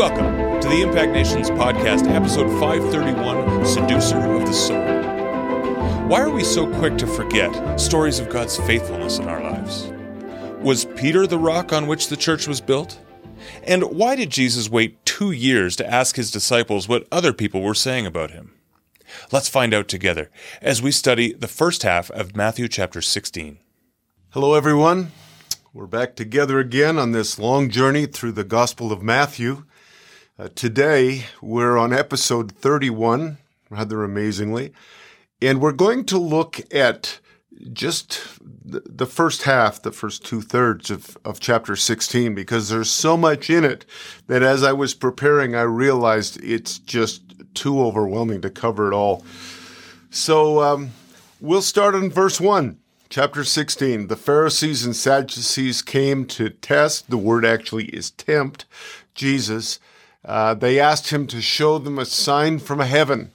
[0.00, 4.80] Welcome to the Impact Nations podcast, episode 531 Seducer of the Soul.
[6.08, 9.92] Why are we so quick to forget stories of God's faithfulness in our lives?
[10.62, 12.98] Was Peter the rock on which the church was built?
[13.62, 17.74] And why did Jesus wait two years to ask his disciples what other people were
[17.74, 18.54] saying about him?
[19.30, 20.30] Let's find out together
[20.62, 23.58] as we study the first half of Matthew chapter 16.
[24.30, 25.12] Hello, everyone.
[25.74, 29.64] We're back together again on this long journey through the Gospel of Matthew.
[30.40, 33.36] Uh, today, we're on episode 31,
[33.68, 34.72] rather amazingly,
[35.42, 37.20] and we're going to look at
[37.74, 43.18] just the first half, the first two thirds of, of chapter 16, because there's so
[43.18, 43.84] much in it
[44.28, 47.20] that as I was preparing, I realized it's just
[47.52, 49.22] too overwhelming to cover it all.
[50.08, 50.92] So um,
[51.38, 52.78] we'll start on verse 1.
[53.10, 58.64] Chapter 16 The Pharisees and Sadducees came to test, the word actually is tempt,
[59.14, 59.78] Jesus
[60.30, 63.32] uh, they asked him to show them a sign from heaven.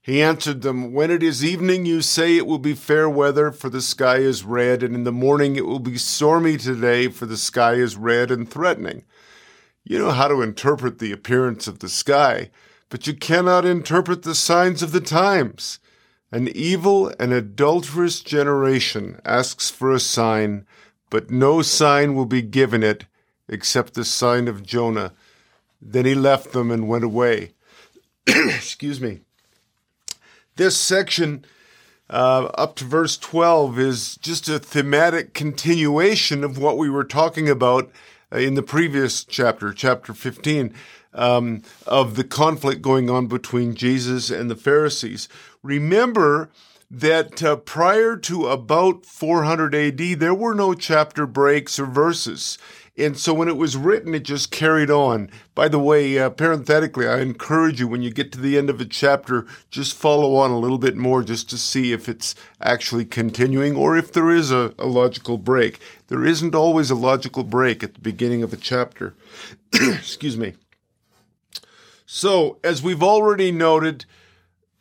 [0.00, 3.68] He answered them, When it is evening, you say it will be fair weather, for
[3.68, 7.36] the sky is red, and in the morning it will be stormy today, for the
[7.36, 9.02] sky is red and threatening.
[9.82, 12.50] You know how to interpret the appearance of the sky,
[12.90, 15.80] but you cannot interpret the signs of the times.
[16.30, 20.64] An evil and adulterous generation asks for a sign,
[21.10, 23.06] but no sign will be given it
[23.48, 25.12] except the sign of Jonah.
[25.80, 27.52] Then he left them and went away.
[28.26, 29.20] Excuse me.
[30.56, 31.44] This section,
[32.08, 37.48] uh, up to verse 12, is just a thematic continuation of what we were talking
[37.48, 37.90] about
[38.32, 40.74] uh, in the previous chapter, chapter 15,
[41.12, 45.28] um, of the conflict going on between Jesus and the Pharisees.
[45.62, 46.50] Remember
[46.90, 52.58] that uh, prior to about 400 AD, there were no chapter breaks or verses.
[52.98, 55.30] And so when it was written, it just carried on.
[55.54, 58.80] By the way, uh, parenthetically, I encourage you when you get to the end of
[58.80, 63.04] a chapter, just follow on a little bit more just to see if it's actually
[63.04, 65.78] continuing or if there is a, a logical break.
[66.08, 69.14] There isn't always a logical break at the beginning of a chapter.
[69.74, 70.54] Excuse me.
[72.06, 74.06] So, as we've already noted,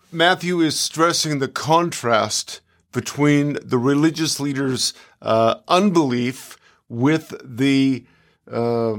[0.10, 2.62] Matthew is stressing the contrast
[2.94, 6.58] between the religious leaders' uh, unbelief
[6.90, 8.06] with the
[8.52, 8.96] uh,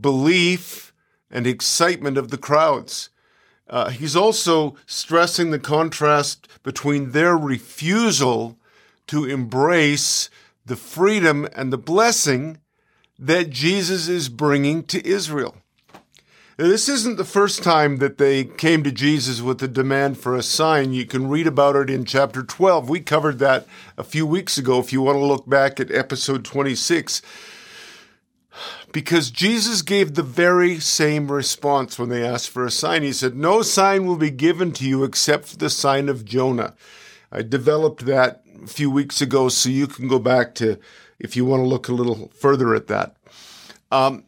[0.00, 0.92] belief
[1.30, 3.10] and excitement of the crowds.
[3.68, 8.58] Uh, he's also stressing the contrast between their refusal
[9.06, 10.28] to embrace
[10.66, 12.58] the freedom and the blessing
[13.18, 15.56] that Jesus is bringing to Israel.
[16.60, 20.42] This isn't the first time that they came to Jesus with a demand for a
[20.42, 20.92] sign.
[20.92, 22.86] You can read about it in chapter 12.
[22.86, 23.66] We covered that
[23.96, 27.22] a few weeks ago if you want to look back at episode 26.
[28.92, 33.04] Because Jesus gave the very same response when they asked for a sign.
[33.04, 36.74] He said, No sign will be given to you except the sign of Jonah.
[37.32, 40.78] I developed that a few weeks ago, so you can go back to
[41.18, 43.16] if you want to look a little further at that.
[43.90, 44.24] Um,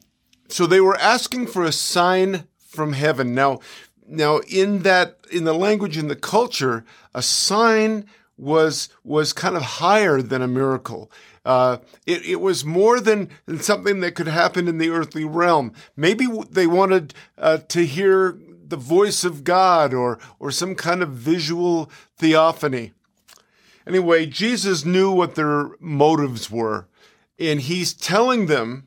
[0.53, 3.35] so they were asking for a sign from heaven.
[3.35, 3.61] Now,
[4.07, 8.05] now in that in the language in the culture, a sign
[8.37, 11.11] was was kind of higher than a miracle.
[11.45, 15.73] Uh, it, it was more than, than something that could happen in the earthly realm.
[15.97, 21.11] Maybe they wanted uh, to hear the voice of God or or some kind of
[21.11, 22.93] visual theophany.
[23.87, 26.87] Anyway, Jesus knew what their motives were,
[27.39, 28.87] and he's telling them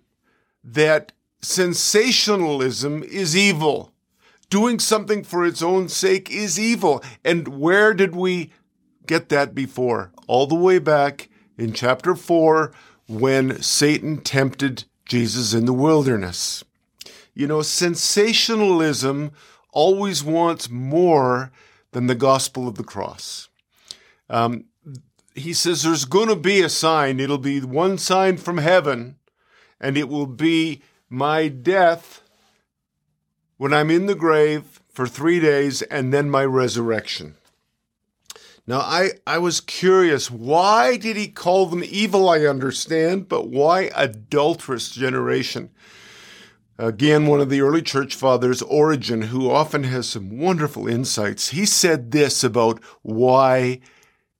[0.63, 1.11] that
[1.45, 3.91] sensationalism is evil.
[4.49, 7.03] Doing something for its own sake is evil.
[7.23, 8.51] And where did we
[9.07, 10.11] get that before?
[10.27, 12.71] All the way back in chapter 4
[13.07, 16.63] when Satan tempted Jesus in the wilderness.
[17.33, 19.31] You know, sensationalism
[19.71, 21.51] always wants more
[21.91, 23.49] than the gospel of the cross.
[24.29, 24.65] Um,
[25.35, 27.19] he says there's going to be a sign.
[27.19, 29.17] It'll be one sign from heaven,
[29.79, 30.81] and it will be
[31.15, 32.21] my death
[33.55, 37.35] when I'm in the grave for three days and then my resurrection.
[38.67, 42.27] Now, I, I was curious, why did he call them evil?
[42.27, 45.69] I understand, but why adulterous generation?
[46.77, 51.65] Again, one of the early church fathers, Origen, who often has some wonderful insights, he
[51.65, 53.79] said this about why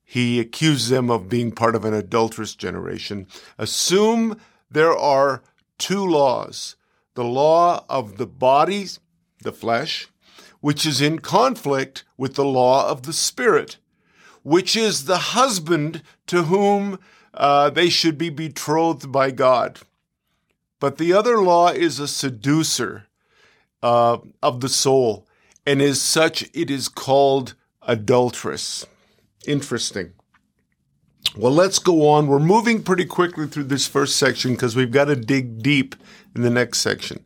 [0.04, 3.28] he accused them of being part of an adulterous generation.
[3.58, 4.38] Assume
[4.70, 5.42] there are
[5.78, 6.76] two laws
[7.16, 8.88] the law of the body,
[9.44, 10.08] the flesh,
[10.62, 13.78] which is in conflict with the law of the spirit,
[14.44, 17.00] which is the husband to whom
[17.34, 19.80] uh, they should be betrothed by God.
[20.80, 23.08] But the other law is a seducer.
[23.84, 25.28] uh, of the soul,
[25.66, 28.86] and as such, it is called adulteress.
[29.48, 30.14] Interesting.
[31.38, 32.28] Well, let's go on.
[32.28, 35.96] We're moving pretty quickly through this first section because we've got to dig deep
[36.34, 37.26] in the next section.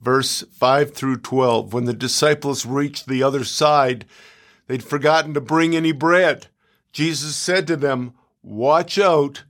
[0.00, 1.72] Verse 5 through 12.
[1.72, 4.06] When the disciples reached the other side,
[4.66, 6.48] they'd forgotten to bring any bread.
[6.92, 9.44] Jesus said to them, Watch out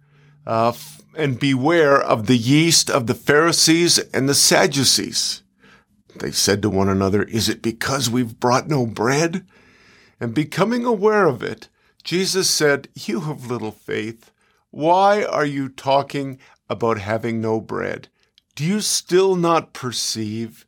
[0.46, 0.74] uh,
[1.16, 5.42] and beware of the yeast of the Pharisees and the Sadducees.
[6.16, 9.46] They said to one another, Is it because we've brought no bread?
[10.20, 11.68] And becoming aware of it,
[12.04, 14.30] Jesus said, You have little faith.
[14.70, 16.38] Why are you talking
[16.68, 18.08] about having no bread?
[18.54, 20.66] Do you still not perceive?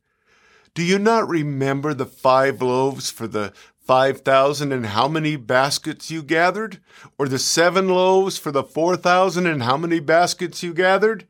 [0.75, 6.11] Do you not remember the five loaves for the five thousand and how many baskets
[6.11, 6.81] you gathered?
[7.19, 11.27] Or the seven loaves for the four thousand and how many baskets you gathered?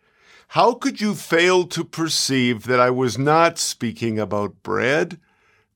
[0.49, 5.19] How could you fail to perceive that I was not speaking about bread?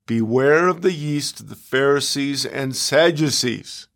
[0.06, 3.88] Beware of the yeast of the Pharisees and Sadducees.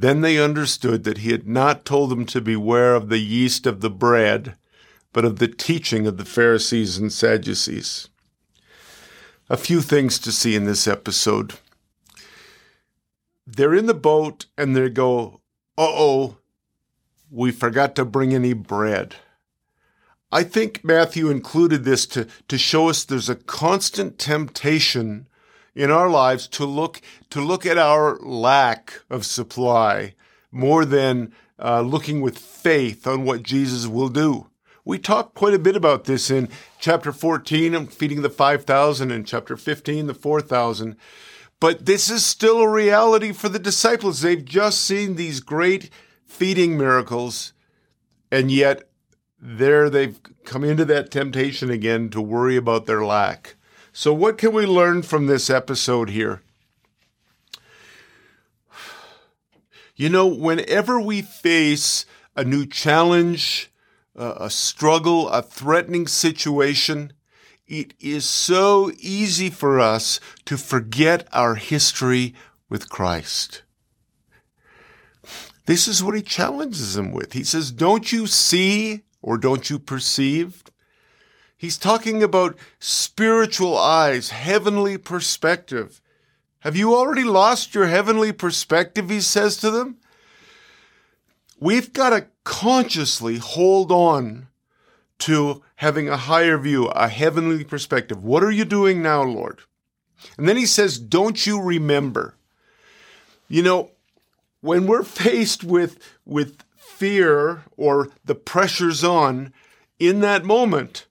[0.00, 3.82] Then they understood that he had not told them to beware of the yeast of
[3.82, 4.56] the bread,
[5.12, 8.08] but of the teaching of the Pharisees and Sadducees.
[9.50, 11.58] A few things to see in this episode.
[13.46, 15.42] They're in the boat and they go,
[15.76, 16.38] uh oh,
[17.30, 19.16] we forgot to bring any bread.
[20.32, 25.26] I think Matthew included this to, to show us there's a constant temptation
[25.74, 27.00] in our lives to look
[27.30, 30.14] to look at our lack of supply
[30.50, 34.48] more than uh, looking with faith on what Jesus will do.
[34.84, 39.56] We talked quite a bit about this in chapter 14, feeding the 5,000, and chapter
[39.56, 40.96] 15, the 4,000.
[41.60, 44.22] But this is still a reality for the disciples.
[44.22, 45.90] They've just seen these great
[46.24, 47.52] feeding miracles,
[48.32, 48.88] and yet
[49.38, 53.56] there they've come into that temptation again to worry about their lack.
[53.92, 56.42] So, what can we learn from this episode here?
[59.96, 62.06] You know, whenever we face
[62.36, 63.70] a new challenge,
[64.14, 67.12] a struggle, a threatening situation,
[67.66, 72.34] it is so easy for us to forget our history
[72.68, 73.62] with Christ.
[75.66, 77.32] This is what he challenges them with.
[77.32, 80.64] He says, Don't you see or don't you perceive?
[81.60, 86.00] He's talking about spiritual eyes, heavenly perspective.
[86.60, 89.10] Have you already lost your heavenly perspective?
[89.10, 89.98] He says to them.
[91.58, 94.48] We've got to consciously hold on
[95.18, 98.24] to having a higher view, a heavenly perspective.
[98.24, 99.60] What are you doing now, Lord?
[100.38, 102.36] And then he says, Don't you remember?
[103.50, 103.90] You know,
[104.62, 109.52] when we're faced with, with fear or the pressures on
[109.98, 111.04] in that moment,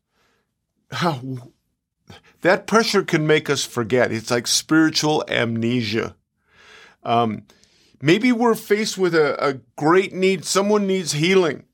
[2.41, 4.12] that pressure can make us forget.
[4.12, 6.15] It's like spiritual amnesia.
[7.03, 7.44] Um,
[8.01, 10.45] maybe we're faced with a, a great need.
[10.45, 11.65] Someone needs healing.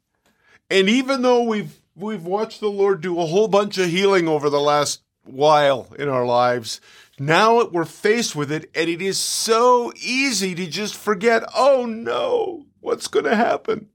[0.69, 4.49] And even though we've we've watched the Lord do a whole bunch of healing over
[4.49, 6.81] the last while in our lives,
[7.17, 12.65] now we're faced with it, and it is so easy to just forget, oh no,
[12.81, 13.89] what's going to happen?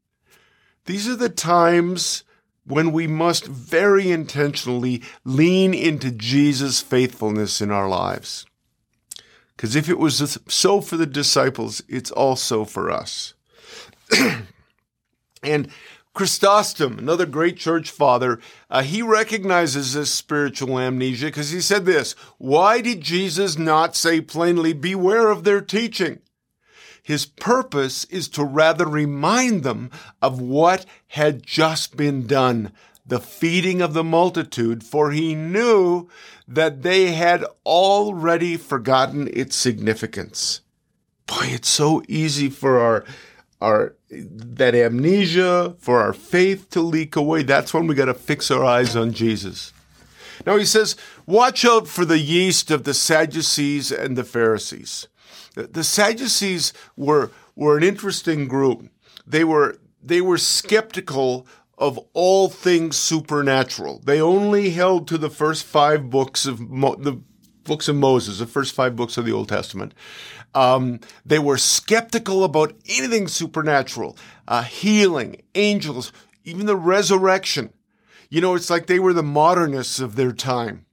[0.87, 2.25] These are the times
[2.65, 8.47] when we must very intentionally lean into Jesus' faithfulness in our lives.
[9.57, 13.35] Because if it was so for the disciples, it's also for us.
[15.43, 15.69] and
[16.15, 22.15] Chrysostom, another great church father, uh, he recognizes this spiritual amnesia because he said this
[22.39, 26.21] Why did Jesus not say plainly, Beware of their teaching?
[27.03, 29.91] His purpose is to rather remind them
[30.21, 32.73] of what had just been done,
[33.07, 36.09] the feeding of the multitude, for he knew
[36.47, 40.61] that they had already forgotten its significance.
[41.27, 43.05] Boy, it's so easy for our
[43.61, 47.43] our that amnesia, for our faith to leak away.
[47.43, 49.73] That's when we got to fix our eyes on Jesus.
[50.47, 55.07] Now he says, watch out for the yeast of the Sadducees and the Pharisees.
[55.55, 58.89] The Sadducees were were an interesting group.
[59.27, 64.01] They were they were skeptical of all things supernatural.
[64.05, 67.21] They only held to the first five books of Mo- the
[67.65, 69.95] books of Moses, the first five books of the Old Testament.
[70.55, 74.17] Um, they were skeptical about anything supernatural,
[74.49, 76.13] uh, healing, angels,
[76.45, 77.73] even the resurrection.
[78.29, 80.87] You know, it's like they were the modernists of their time.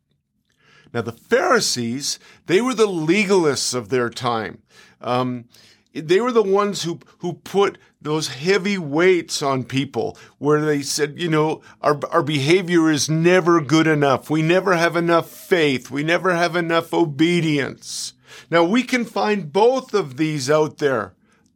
[0.93, 4.61] Now, the Pharisees, they were the legalists of their time.
[5.01, 5.45] Um,
[5.93, 11.19] they were the ones who who put those heavy weights on people where they said,
[11.19, 14.29] you know, our our behavior is never good enough.
[14.29, 15.89] We never have enough faith.
[15.89, 18.13] We never have enough obedience.
[18.49, 21.13] Now we can find both of these out there.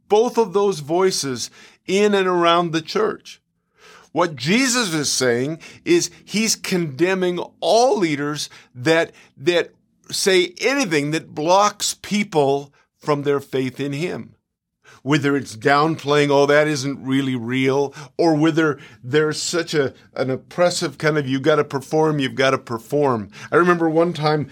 [0.08, 1.50] Both of those voices
[1.86, 3.41] in and around the church.
[4.12, 9.72] What Jesus is saying is he's condemning all leaders that that
[10.10, 14.34] say anything that blocks people from their faith in him.
[15.02, 20.96] Whether it's downplaying, oh, that isn't really real, or whether there's such a, an oppressive
[20.96, 23.30] kind of, you got to perform, you've got to perform.
[23.50, 24.48] I remember one time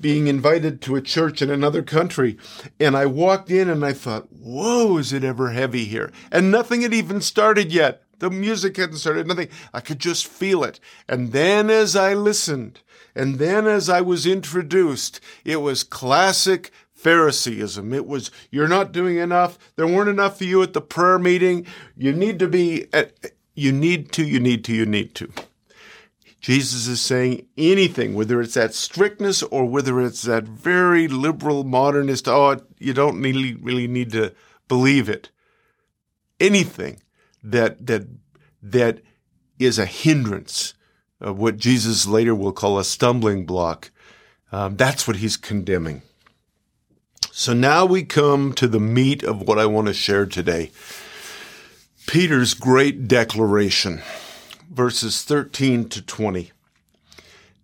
[0.00, 2.38] being invited to a church in another country,
[2.78, 6.12] and I walked in and I thought, whoa, is it ever heavy here?
[6.30, 8.02] And nothing had even started yet.
[8.20, 9.48] The music hadn't started, nothing.
[9.74, 10.78] I could just feel it.
[11.08, 12.80] And then as I listened,
[13.14, 17.92] and then as I was introduced, it was classic Phariseeism.
[17.94, 19.58] It was, you're not doing enough.
[19.76, 21.66] There weren't enough for you at the prayer meeting.
[21.96, 23.12] You need to be, at,
[23.54, 25.32] you need to, you need to, you need to.
[26.40, 32.28] Jesus is saying anything, whether it's that strictness or whether it's that very liberal modernist,
[32.28, 34.32] oh, you don't really, really need to
[34.68, 35.30] believe it.
[36.38, 37.02] Anything
[37.42, 38.06] that, that,
[38.62, 39.00] that
[39.58, 40.74] is a hindrance
[41.20, 43.90] of what Jesus later will call a stumbling block,
[44.52, 46.02] um, that's what he's condemning.
[47.32, 50.70] So now we come to the meat of what I want to share today.
[52.06, 54.02] Peter's great declaration,
[54.70, 56.50] verses 13 to 20.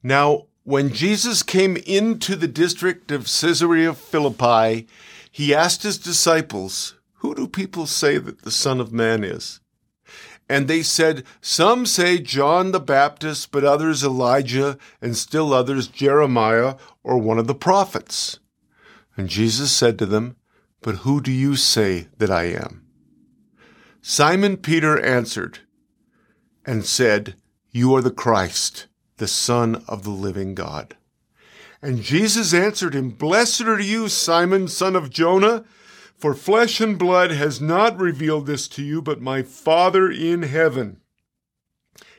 [0.03, 4.87] Now, when Jesus came into the district of Caesarea Philippi,
[5.31, 9.61] he asked his disciples, Who do people say that the Son of Man is?
[10.49, 16.77] And they said, Some say John the Baptist, but others Elijah, and still others Jeremiah
[17.03, 18.39] or one of the prophets.
[19.17, 20.37] And Jesus said to them,
[20.83, 22.87] But who do you say that I am?
[24.01, 25.61] Simon Peter answered
[26.65, 27.35] and said,
[27.73, 28.87] You are the Christ,
[29.17, 30.97] the Son of the living God.
[31.83, 35.65] And Jesus answered him, Blessed are you, Simon, son of Jonah,
[36.19, 41.01] for flesh and blood has not revealed this to you, but my Father in heaven.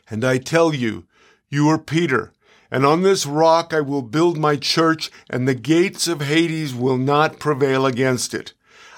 [0.10, 1.06] And I tell you,
[1.50, 2.34] you are Peter
[2.72, 6.98] and on this rock I will build my church, and the gates of Hades will
[6.98, 8.54] not prevail against it.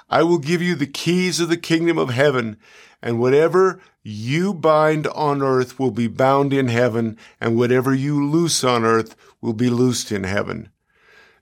[0.10, 2.58] I will give you the keys of the kingdom of heaven,
[3.02, 8.64] and whatever you bind on earth will be bound in heaven, and whatever you loose
[8.64, 10.70] on earth will be loosed in heaven.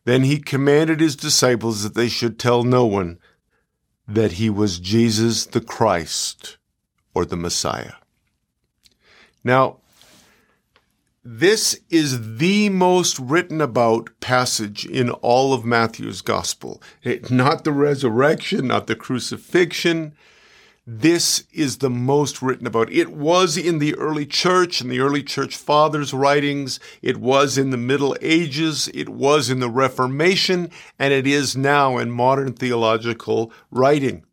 [0.03, 3.19] Then he commanded his disciples that they should tell no one
[4.07, 6.57] that he was Jesus the Christ
[7.13, 7.93] or the Messiah.
[9.43, 9.77] Now,
[11.23, 16.81] this is the most written about passage in all of Matthew's gospel.
[17.03, 20.15] It, not the resurrection, not the crucifixion.
[20.89, 22.89] This is the most written about.
[22.89, 26.79] It was in the early church, in the early church fathers' writings.
[27.01, 28.89] It was in the Middle Ages.
[28.94, 30.72] It was in the Reformation.
[30.98, 34.24] And it is now in modern theological writing.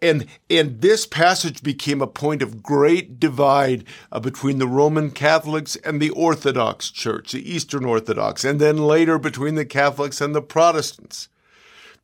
[0.00, 5.74] And, and this passage became a point of great divide uh, between the Roman Catholics
[5.74, 10.42] and the Orthodox Church, the Eastern Orthodox, and then later between the Catholics and the
[10.42, 11.28] Protestants.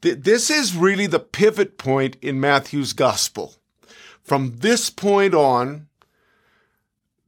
[0.03, 3.60] Th- this is really the pivot point in Matthew's gospel.
[4.23, 5.89] From this point on,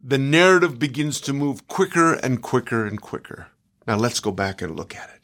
[0.02, 3.48] the narrative begins to move quicker and quicker and quicker.
[3.86, 5.22] Now let's go back and look at it.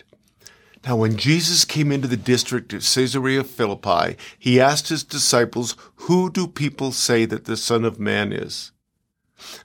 [0.86, 6.30] Now, when Jesus came into the district of Caesarea Philippi, he asked his disciples, Who
[6.30, 8.72] do people say that the Son of Man is?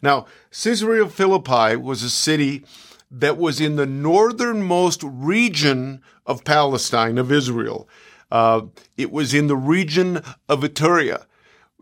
[0.02, 2.66] Now, Caesarea Philippi was a city
[3.12, 7.88] that was in the northernmost region of Palestine, of Israel.
[8.32, 8.64] Uh,
[8.98, 10.18] it was in the region
[10.50, 11.26] of Iturea.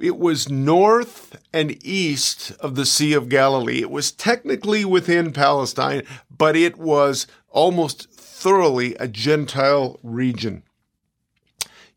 [0.01, 3.81] It was north and east of the Sea of Galilee.
[3.81, 6.03] It was technically within Palestine,
[6.35, 10.63] but it was almost thoroughly a Gentile region.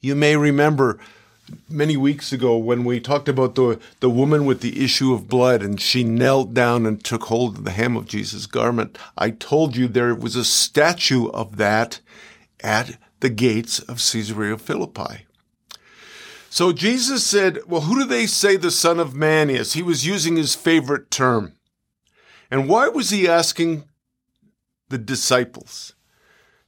[0.00, 0.98] You may remember
[1.68, 5.62] many weeks ago when we talked about the, the woman with the issue of blood
[5.62, 8.98] and she knelt down and took hold of the hem of Jesus' garment.
[9.16, 12.00] I told you there was a statue of that
[12.60, 15.26] at the gates of Caesarea Philippi.
[16.54, 19.72] So Jesus said, Well, who do they say the Son of Man is?
[19.72, 21.54] He was using his favorite term.
[22.48, 23.82] And why was he asking
[24.88, 25.94] the disciples?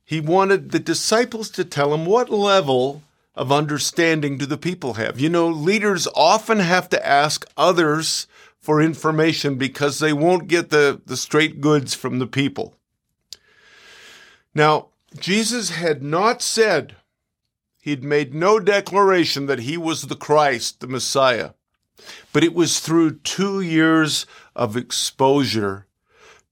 [0.04, 3.04] He wanted the disciples to tell him what level
[3.36, 5.20] of understanding do the people have.
[5.20, 8.26] You know, leaders often have to ask others
[8.58, 12.74] for information because they won't get the, the straight goods from the people.
[14.52, 16.96] Now, Jesus had not said,
[17.86, 21.50] He'd made no declaration that he was the Christ, the Messiah.
[22.32, 24.26] But it was through two years
[24.56, 25.86] of exposure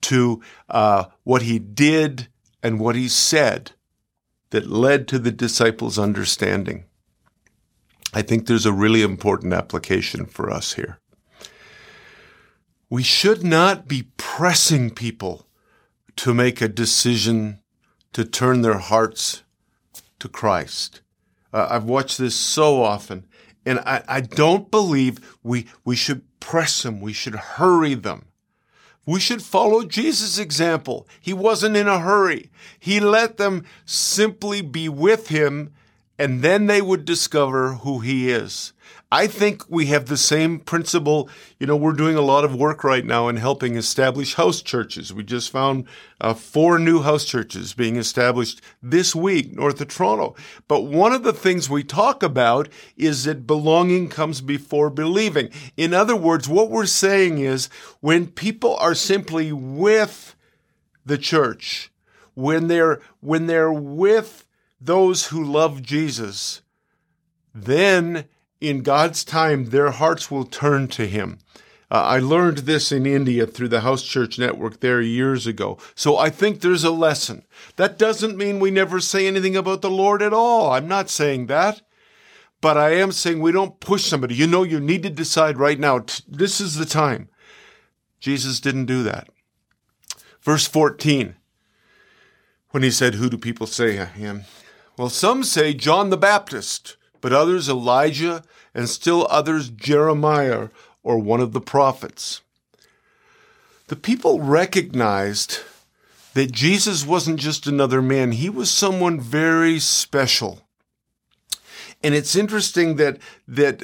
[0.02, 2.28] to uh, what he did
[2.62, 3.72] and what he said
[4.50, 6.84] that led to the disciples' understanding.
[8.12, 11.00] I think there's a really important application for us here.
[12.88, 15.48] We should not be pressing people
[16.14, 17.58] to make a decision
[18.12, 19.42] to turn their hearts
[20.20, 21.00] to Christ.
[21.54, 23.26] Uh, I've watched this so often,
[23.64, 27.00] and I, I don't believe we, we should press them.
[27.00, 28.26] We should hurry them.
[29.06, 31.06] We should follow Jesus' example.
[31.20, 32.50] He wasn't in a hurry.
[32.80, 35.72] He let them simply be with him,
[36.18, 38.72] and then they would discover who he is.
[39.14, 41.30] I think we have the same principle.
[41.60, 45.14] You know, we're doing a lot of work right now in helping establish house churches.
[45.14, 45.86] We just found
[46.20, 50.34] uh, four new house churches being established this week north of Toronto.
[50.66, 55.50] But one of the things we talk about is that belonging comes before believing.
[55.76, 57.68] In other words, what we're saying is
[58.00, 60.34] when people are simply with
[61.06, 61.92] the church,
[62.34, 64.48] when they're when they're with
[64.80, 66.62] those who love Jesus,
[67.54, 68.24] then
[68.68, 71.38] in God's time, their hearts will turn to Him.
[71.90, 75.78] Uh, I learned this in India through the House Church Network there years ago.
[75.94, 77.44] So I think there's a lesson.
[77.76, 80.72] That doesn't mean we never say anything about the Lord at all.
[80.72, 81.82] I'm not saying that.
[82.60, 84.34] But I am saying we don't push somebody.
[84.34, 86.04] You know, you need to decide right now.
[86.26, 87.28] This is the time.
[88.18, 89.28] Jesus didn't do that.
[90.40, 91.36] Verse 14,
[92.70, 94.44] when he said, Who do people say I am?
[94.96, 100.68] Well, some say John the Baptist but others Elijah, and still others Jeremiah
[101.02, 102.42] or one of the prophets.
[103.86, 105.60] The people recognized
[106.34, 110.68] that Jesus wasn't just another man, he was someone very special.
[112.02, 113.16] And it's interesting that
[113.48, 113.82] that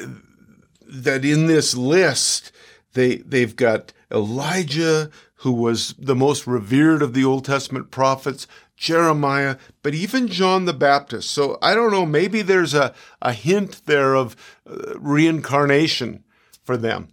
[0.86, 2.52] that in this list
[2.92, 8.46] they they've got Elijah who was the most revered of the Old Testament prophets,
[8.80, 11.30] Jeremiah, but even John the Baptist.
[11.30, 14.34] So I don't know, maybe there's a, a hint there of
[14.66, 16.24] uh, reincarnation
[16.64, 17.08] for them.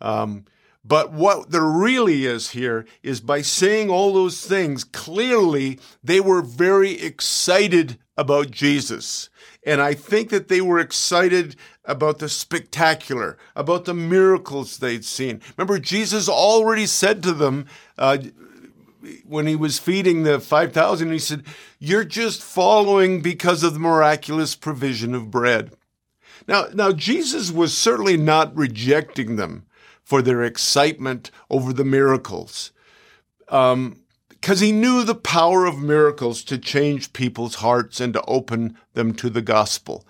[0.00, 0.46] Um,
[0.82, 6.40] but what there really is here is by saying all those things, clearly they were
[6.40, 9.28] very excited about Jesus.
[9.62, 11.54] And I think that they were excited
[11.84, 15.42] about the spectacular, about the miracles they'd seen.
[15.58, 17.66] Remember, Jesus already said to them,
[17.98, 18.16] uh,
[19.24, 21.44] when he was feeding the 5,000, he said,
[21.78, 25.72] You're just following because of the miraculous provision of bread.
[26.46, 29.66] Now, now, Jesus was certainly not rejecting them
[30.02, 32.72] for their excitement over the miracles,
[33.46, 33.96] because um,
[34.56, 39.30] he knew the power of miracles to change people's hearts and to open them to
[39.30, 40.06] the gospel.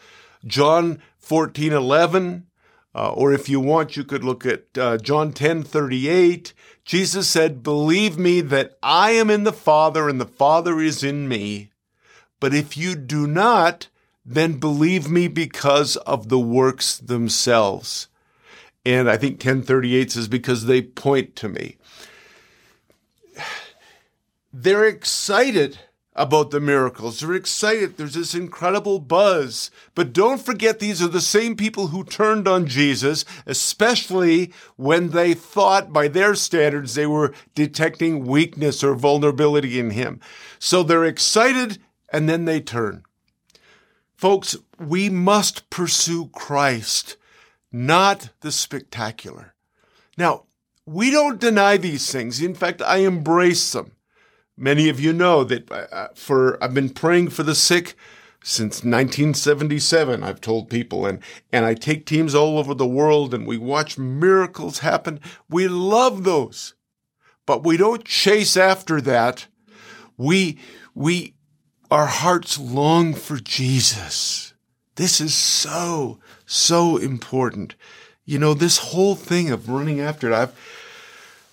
[0.47, 2.47] John 14 11,
[2.95, 6.53] uh, or if you want, you could look at uh, John 10 38.
[6.85, 11.29] Jesus said, Believe me that I am in the Father and the Father is in
[11.29, 11.71] me.
[12.41, 13.89] But if you do not,
[14.25, 18.09] then believe me because of the works themselves.
[18.85, 21.77] And I think 1038 says, because they point to me.
[24.53, 25.79] They're excited
[26.21, 27.21] about the miracles.
[27.21, 27.97] They're excited.
[27.97, 29.71] There's this incredible buzz.
[29.95, 35.33] But don't forget, these are the same people who turned on Jesus, especially when they
[35.33, 40.21] thought by their standards they were detecting weakness or vulnerability in him.
[40.59, 41.79] So they're excited
[42.13, 43.03] and then they turn.
[44.15, 47.17] Folks, we must pursue Christ,
[47.73, 49.55] not the spectacular.
[50.19, 50.45] Now,
[50.85, 52.43] we don't deny these things.
[52.43, 53.93] In fact, I embrace them.
[54.61, 57.95] Many of you know that uh, uh, for I've been praying for the sick
[58.45, 61.21] since 1977 I've told people and
[61.51, 65.19] and I take teams all over the world and we watch miracles happen.
[65.49, 66.75] We love those.
[67.47, 69.47] But we don't chase after that.
[70.19, 70.59] We
[70.95, 71.33] we
[71.91, 74.53] our hearts long for Jesus.
[74.97, 77.77] This is so so important.
[78.27, 80.35] You know, this whole thing of running after it.
[80.35, 80.55] I've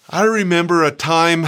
[0.10, 1.46] I remember a time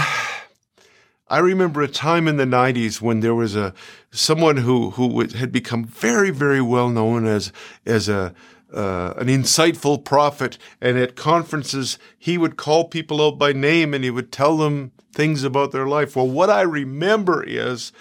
[1.29, 3.73] I remember a time in the 90s when there was a
[4.11, 7.51] someone who who had become very very well known as
[7.85, 8.33] as a
[8.73, 14.03] uh, an insightful prophet, and at conferences he would call people out by name and
[14.03, 16.15] he would tell them things about their life.
[16.15, 17.91] Well, what I remember is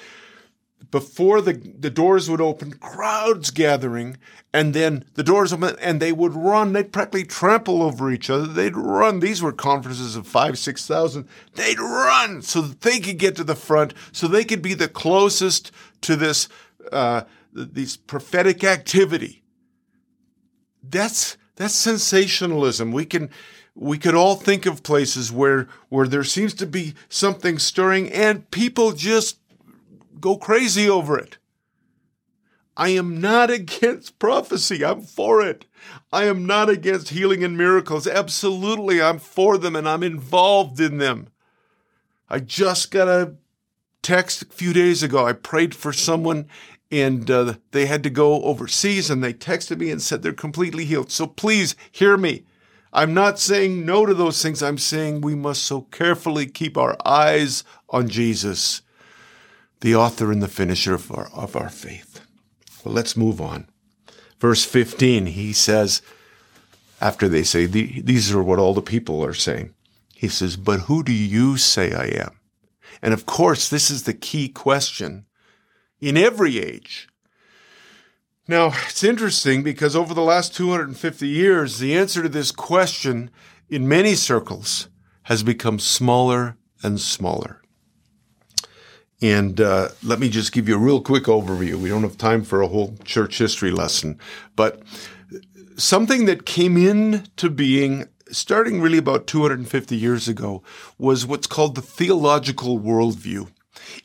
[0.90, 4.16] before the, the doors would open, crowds gathering,
[4.52, 6.72] and then the doors open and they would run.
[6.72, 8.46] They'd practically trample over each other.
[8.46, 9.20] They'd run.
[9.20, 11.28] These were conferences of five, six thousand.
[11.54, 14.88] They'd run so that they could get to the front, so they could be the
[14.88, 15.70] closest
[16.02, 16.48] to this
[16.90, 17.22] uh,
[17.52, 19.42] these prophetic activity.
[20.82, 22.92] That's that's sensationalism.
[22.92, 23.30] We can
[23.74, 28.50] we could all think of places where where there seems to be something stirring and
[28.50, 29.38] people just
[30.20, 31.38] go crazy over it.
[32.76, 34.84] I am not against prophecy.
[34.84, 35.66] I'm for it.
[36.12, 38.06] I am not against healing and miracles.
[38.06, 41.28] Absolutely, I'm for them and I'm involved in them.
[42.30, 43.34] I just got a
[44.02, 45.26] text a few days ago.
[45.26, 46.46] I prayed for someone
[46.90, 50.84] and uh, they had to go overseas and they texted me and said they're completely
[50.84, 51.10] healed.
[51.10, 52.44] So please hear me.
[52.92, 54.62] I'm not saying no to those things.
[54.62, 58.82] I'm saying we must so carefully keep our eyes on Jesus,
[59.80, 62.20] the author and the finisher of our, of our faith.
[62.84, 63.68] Well, let's move on.
[64.40, 66.02] Verse 15, he says,
[67.00, 69.74] after they say, these are what all the people are saying,
[70.14, 72.40] he says, But who do you say I am?
[73.00, 75.26] And of course, this is the key question
[76.00, 77.08] in every age.
[78.48, 83.30] Now, it's interesting because over the last 250 years, the answer to this question
[83.68, 84.88] in many circles
[85.24, 87.62] has become smaller and smaller.
[89.20, 91.74] And uh, let me just give you a real quick overview.
[91.74, 94.18] We don't have time for a whole church history lesson,
[94.54, 94.82] but
[95.76, 100.62] something that came into being starting really about 250 years ago
[100.98, 103.50] was what's called the theological worldview.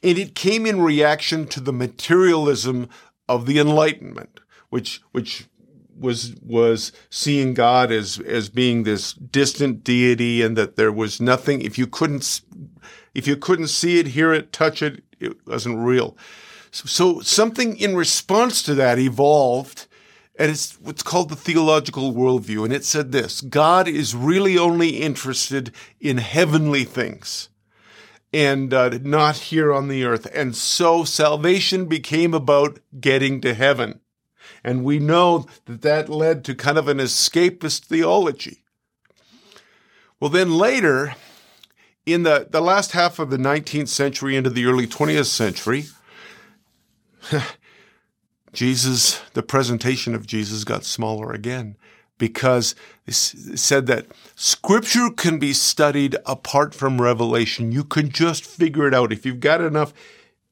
[0.01, 2.89] And it came in reaction to the materialism
[3.27, 5.47] of the Enlightenment, which, which
[5.95, 11.61] was was seeing God as as being this distant deity and that there was nothing
[11.61, 12.41] if you couldn't
[13.13, 16.17] if you couldn't see it, hear it, touch it, it wasn't real.
[16.71, 19.87] So, so something in response to that evolved,
[20.37, 22.63] and it's what's called the theological worldview.
[22.63, 27.49] And it said this God is really only interested in heavenly things
[28.33, 30.27] and uh, not here on the earth.
[30.33, 33.99] And so salvation became about getting to heaven.
[34.63, 38.63] And we know that that led to kind of an escapist theology.
[40.19, 41.15] Well, then later,
[42.05, 45.85] in the, the last half of the 19th century into the early 20th century,
[48.53, 51.77] Jesus, the presentation of Jesus got smaller again
[52.17, 52.75] because
[53.07, 57.71] it said that scripture can be studied apart from revelation.
[57.71, 59.11] You can just figure it out.
[59.11, 59.93] If you've got enough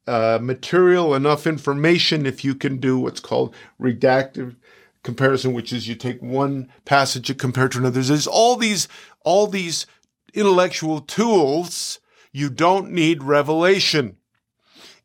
[0.06, 4.56] uh, material, enough information, if you can do what's called redactive
[5.02, 8.00] comparison, which is you take one passage and compare it to another.
[8.02, 8.88] There's all these,
[9.24, 9.86] all these
[10.34, 12.00] intellectual tools,
[12.32, 14.16] you don't need revelation.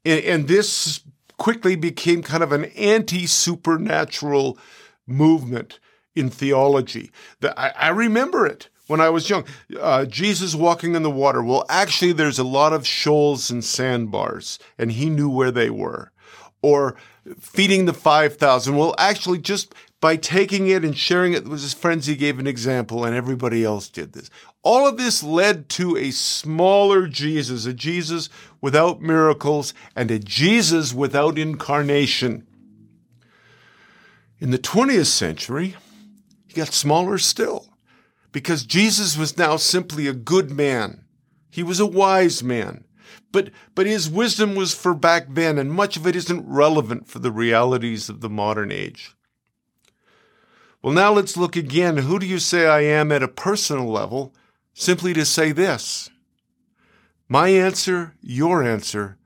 [0.05, 1.01] And, and this
[1.37, 4.57] quickly became kind of an anti supernatural
[5.05, 5.79] movement
[6.15, 7.11] in theology.
[7.43, 9.45] I, I, remember it when I was young.
[9.79, 11.43] Uh, Jesus walking in the water.
[11.43, 16.11] Well, actually, there's a lot of shoals and sandbars, and he knew where they were.
[16.63, 16.95] Or
[17.39, 18.75] feeding the 5,000.
[18.75, 22.47] Well, actually, just by taking it and sharing it with his friends, he gave an
[22.47, 24.29] example, and everybody else did this.
[24.69, 28.27] All of this led to a smaller Jesus, a Jesus
[28.59, 32.45] without miracles, and a Jesus without incarnation.
[34.39, 35.77] In the 20th century,
[36.47, 37.77] he got smaller still
[38.33, 41.05] because Jesus was now simply a good man.
[41.49, 42.83] He was a wise man.
[43.31, 47.19] But, but his wisdom was for back then, and much of it isn't relevant for
[47.19, 49.15] the realities of the modern age.
[50.81, 51.95] Well, now let's look again.
[51.95, 54.33] Who do you say I am at a personal level?
[54.79, 56.11] Simply to say this
[57.27, 59.17] My answer, your answer,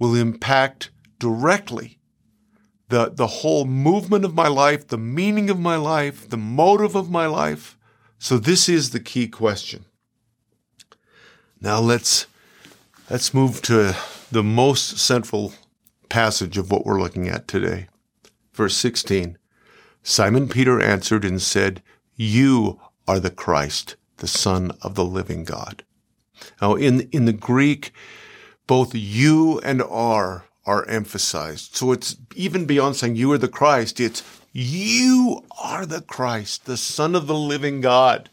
[0.00, 0.90] will impact
[1.20, 2.00] directly
[2.88, 7.08] the, the whole movement of my life, the meaning of my life, the motive of
[7.08, 7.78] my life.
[8.18, 9.84] So this is the key question.
[11.60, 12.26] Now let's
[13.08, 13.96] let's move to
[14.32, 15.52] the most central
[16.08, 17.86] passage of what we're looking at today.
[18.52, 19.38] Verse 16.
[20.02, 21.84] Simon Peter answered and said,
[22.16, 25.82] You are the Christ, the Son of the living God.
[26.60, 27.90] Now, in, in the Greek,
[28.68, 31.74] both you and are are emphasized.
[31.74, 36.76] So it's even beyond saying you are the Christ, it's you are the Christ, the
[36.76, 38.30] Son of the living God.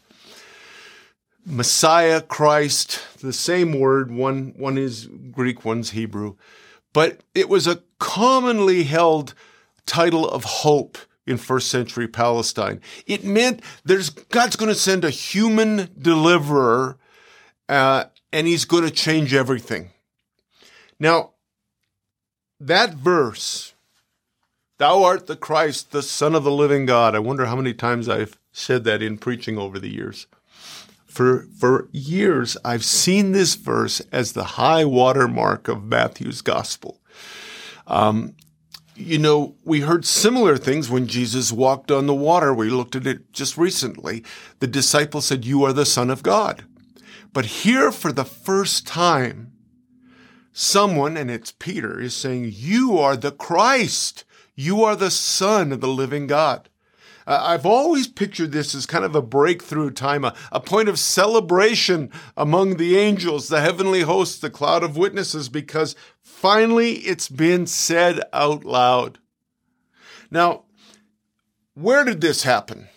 [1.44, 6.36] Messiah, Christ, the same word, one, one is Greek, one's Hebrew,
[6.92, 9.34] but it was a commonly held
[9.86, 10.98] title of hope
[11.30, 12.80] in first century Palestine.
[13.06, 16.98] It meant there's God's going to send a human deliverer,
[17.68, 19.90] uh, and He's going to change everything.
[20.98, 21.30] Now,
[22.58, 23.74] that verse,
[24.78, 28.08] "Thou art the Christ, the Son of the living God." I wonder how many times
[28.08, 30.26] I've said that in preaching over the years.
[31.06, 37.00] For for years, I've seen this verse as the high watermark of Matthew's gospel.
[37.86, 38.34] Um,
[39.00, 42.52] you know, we heard similar things when Jesus walked on the water.
[42.52, 44.22] We looked at it just recently.
[44.58, 46.64] The disciples said, You are the Son of God.
[47.32, 49.52] But here, for the first time,
[50.52, 54.24] someone, and it's Peter, is saying, You are the Christ.
[54.54, 56.68] You are the Son of the living God.
[57.26, 62.10] I've always pictured this as kind of a breakthrough time, a, a point of celebration
[62.36, 65.94] among the angels, the heavenly hosts, the cloud of witnesses, because
[66.40, 69.18] finally it's been said out loud.
[70.30, 70.64] Now,
[71.74, 72.88] where did this happen?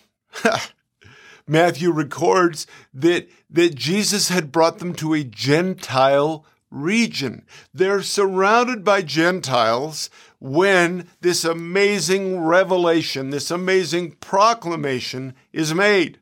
[1.46, 7.44] Matthew records that, that Jesus had brought them to a Gentile region.
[7.74, 10.08] They're surrounded by Gentiles
[10.40, 16.18] when this amazing revelation, this amazing proclamation is made.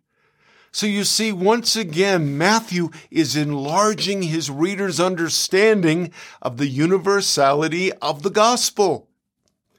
[0.74, 8.22] So you see, once again, Matthew is enlarging his reader's understanding of the universality of
[8.22, 9.10] the gospel.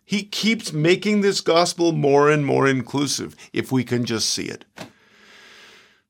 [0.06, 4.65] He keeps making this gospel more and more inclusive, if we can just see it.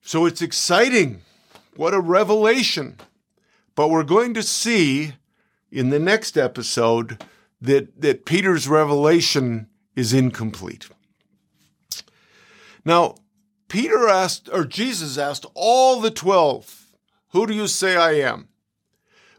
[0.02, 1.22] So it's exciting.
[1.78, 2.98] What a revelation.
[3.76, 5.14] But we're going to see
[5.72, 7.24] in the next episode
[7.62, 10.90] that, that Peter's revelation is incomplete.
[12.84, 13.16] Now,
[13.68, 16.88] Peter asked, or Jesus asked all the 12,
[17.30, 18.50] Who do you say I am?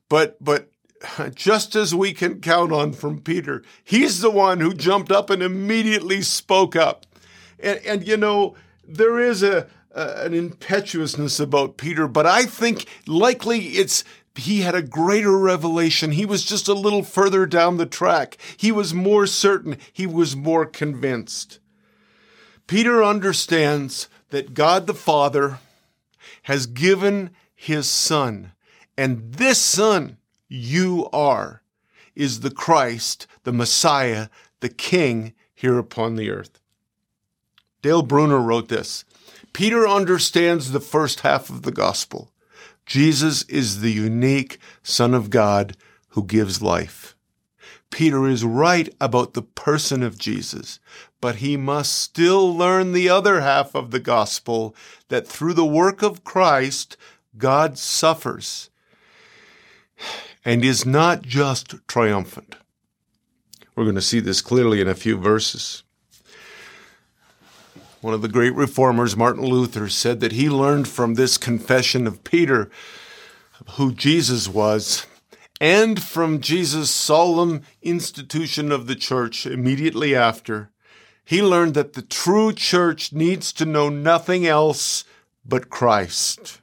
[0.08, 0.70] But, but
[1.34, 5.42] just as we can count on from Peter, he's the one who jumped up and
[5.42, 7.06] immediately spoke up.
[7.60, 8.54] And, and you know,
[8.86, 14.04] there is a, an impetuousness about Peter, but I think likely it's
[14.36, 16.12] he had a greater revelation.
[16.12, 18.36] He was just a little further down the track.
[18.56, 19.76] He was more certain.
[19.92, 21.60] He was more convinced.
[22.66, 25.60] Peter understands that God the Father
[26.42, 28.50] has given his Son,
[28.98, 30.16] and this Son
[30.48, 31.62] you are,
[32.16, 34.26] is the Christ, the Messiah,
[34.58, 36.58] the King here upon the earth.
[37.80, 39.04] Dale Bruner wrote this
[39.52, 42.32] Peter understands the first half of the gospel.
[42.86, 45.76] Jesus is the unique Son of God
[46.08, 47.14] who gives life.
[47.92, 50.80] Peter is right about the person of Jesus,
[51.24, 54.76] but he must still learn the other half of the gospel
[55.08, 56.98] that through the work of Christ,
[57.38, 58.68] God suffers
[60.44, 62.56] and is not just triumphant.
[63.74, 65.82] We're going to see this clearly in a few verses.
[68.02, 72.22] One of the great reformers, Martin Luther, said that he learned from this confession of
[72.24, 72.70] Peter
[73.78, 75.06] who Jesus was
[75.58, 80.68] and from Jesus' solemn institution of the church immediately after.
[81.24, 85.04] He learned that the true church needs to know nothing else
[85.44, 86.60] but Christ.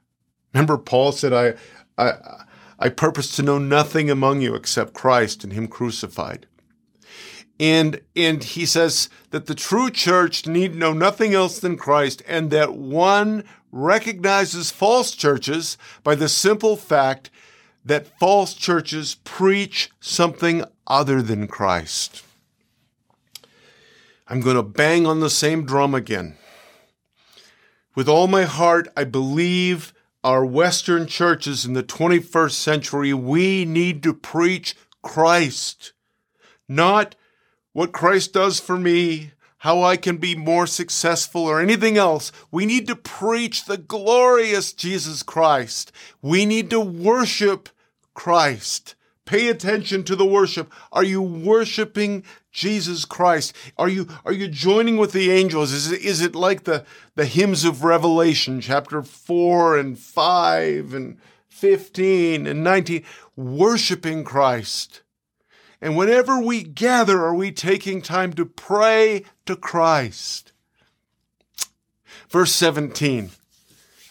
[0.53, 1.53] Remember, Paul said, I,
[1.97, 2.43] I,
[2.77, 6.47] I purpose to know nothing among you except Christ and Him crucified.
[7.59, 12.49] And, and he says that the true church need know nothing else than Christ and
[12.49, 17.29] that one recognizes false churches by the simple fact
[17.85, 22.23] that false churches preach something other than Christ.
[24.31, 26.37] I'm going to bang on the same drum again.
[27.95, 34.01] With all my heart, I believe our Western churches in the 21st century, we need
[34.03, 35.91] to preach Christ,
[36.69, 37.15] not
[37.73, 42.31] what Christ does for me, how I can be more successful, or anything else.
[42.51, 45.91] We need to preach the glorious Jesus Christ.
[46.21, 47.67] We need to worship
[48.13, 48.95] Christ.
[49.25, 50.71] Pay attention to the worship.
[50.91, 53.55] Are you worshiping Jesus Christ?
[53.77, 55.71] Are you are you joining with the angels?
[55.71, 61.17] Is it, is it like the the hymns of Revelation, chapter 4 and 5 and
[61.49, 63.03] 15 and 19,
[63.35, 65.01] worshiping Christ?
[65.81, 70.51] And whenever we gather, are we taking time to pray to Christ?
[72.29, 73.31] Verse 17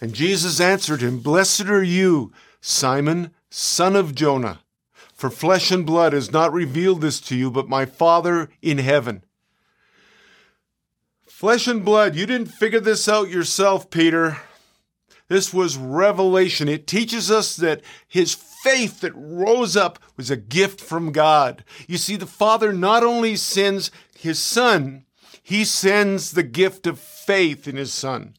[0.01, 4.61] And Jesus answered him, Blessed are you, Simon, son of Jonah,
[5.21, 9.23] for flesh and blood has not revealed this to you, but my Father in heaven.
[11.27, 14.39] Flesh and blood, you didn't figure this out yourself, Peter.
[15.29, 16.69] This was revelation.
[16.69, 21.65] It teaches us that his faith that rose up was a gift from God.
[21.87, 25.05] You see, the Father not only sends his Son,
[25.43, 28.37] he sends the gift of faith in his Son.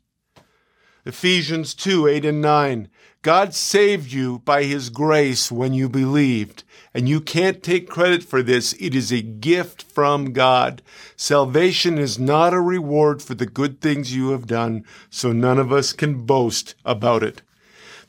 [1.06, 2.90] Ephesians 2 8 and 9.
[3.22, 8.42] God saved you by his grace when you believed, and you can't take credit for
[8.42, 8.74] this.
[8.80, 10.82] It is a gift from God.
[11.16, 15.72] Salvation is not a reward for the good things you have done, so none of
[15.72, 17.42] us can boast about it.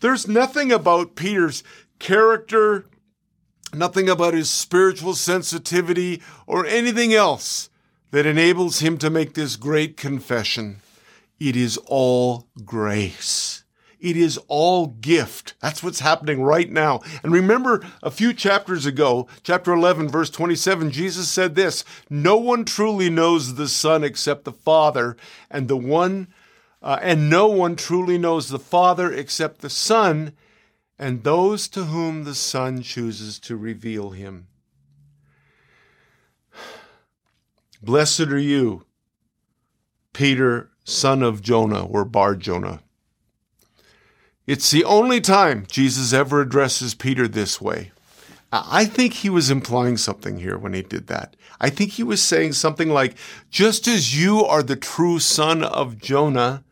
[0.01, 1.62] There's nothing about Peter's
[1.98, 2.87] character
[3.75, 7.70] nothing about his spiritual sensitivity or anything else
[8.11, 10.77] that enables him to make this great confession.
[11.40, 13.62] It is all grace.
[14.02, 15.54] It is all gift.
[15.60, 17.00] That's what's happening right now.
[17.22, 22.64] And remember a few chapters ago, chapter 11, verse 27, Jesus said this No one
[22.64, 25.16] truly knows the Son except the Father,
[25.48, 26.26] and the one
[26.82, 30.32] uh, and no one truly knows the Father except the Son,
[30.98, 34.48] and those to whom the Son chooses to reveal him.
[37.82, 38.84] Blessed are you,
[40.12, 42.82] Peter, son of Jonah, or Bar Jonah.
[44.52, 47.90] It's the only time Jesus ever addresses Peter this way.
[48.52, 51.36] I think he was implying something here when he did that.
[51.58, 53.14] I think he was saying something like,
[53.50, 56.64] just as you are the true son of Jonah,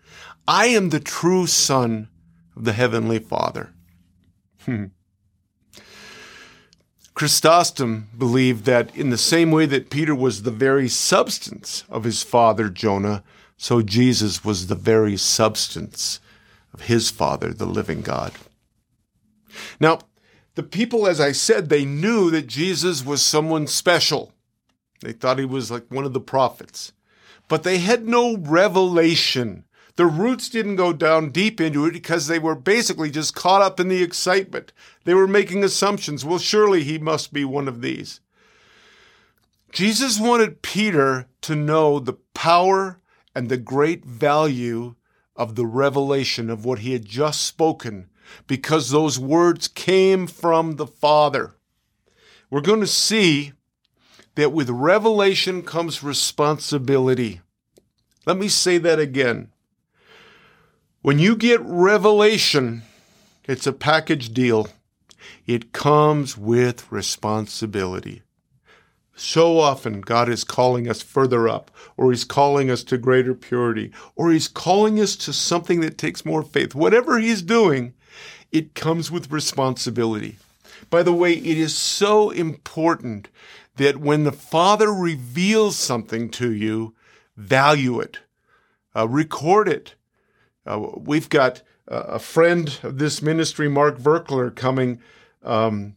[0.46, 2.10] I am the true son
[2.54, 3.72] of the heavenly Father.
[4.66, 4.88] Hmm.
[7.14, 12.22] Chrysostom believed that in the same way that Peter was the very substance of his
[12.22, 13.24] father Jonah,
[13.56, 16.20] so Jesus was the very substance
[16.72, 18.32] of his father, the living God.
[19.78, 20.00] Now,
[20.54, 24.32] the people, as I said, they knew that Jesus was someone special.
[25.00, 26.92] They thought he was like one of the prophets.
[27.48, 29.64] But they had no revelation
[30.00, 33.78] the roots didn't go down deep into it because they were basically just caught up
[33.78, 34.72] in the excitement.
[35.04, 36.24] They were making assumptions.
[36.24, 38.20] Well, surely he must be one of these.
[39.72, 42.98] Jesus wanted Peter to know the power
[43.34, 44.94] and the great value
[45.40, 48.10] of the revelation of what he had just spoken
[48.46, 51.56] because those words came from the Father.
[52.50, 53.52] We're going to see
[54.34, 57.40] that with revelation comes responsibility.
[58.26, 59.50] Let me say that again.
[61.00, 62.82] When you get revelation,
[63.44, 64.68] it's a package deal.
[65.46, 68.20] It comes with responsibility.
[69.20, 73.92] So often, God is calling us further up, or He's calling us to greater purity,
[74.16, 76.74] or He's calling us to something that takes more faith.
[76.74, 77.92] Whatever He's doing,
[78.50, 80.38] it comes with responsibility.
[80.88, 83.28] By the way, it is so important
[83.76, 86.94] that when the Father reveals something to you,
[87.36, 88.20] value it,
[88.96, 89.96] uh, record it,
[90.66, 94.98] uh, we've got uh, a friend of this ministry, Mark Virkler, coming
[95.42, 95.96] um,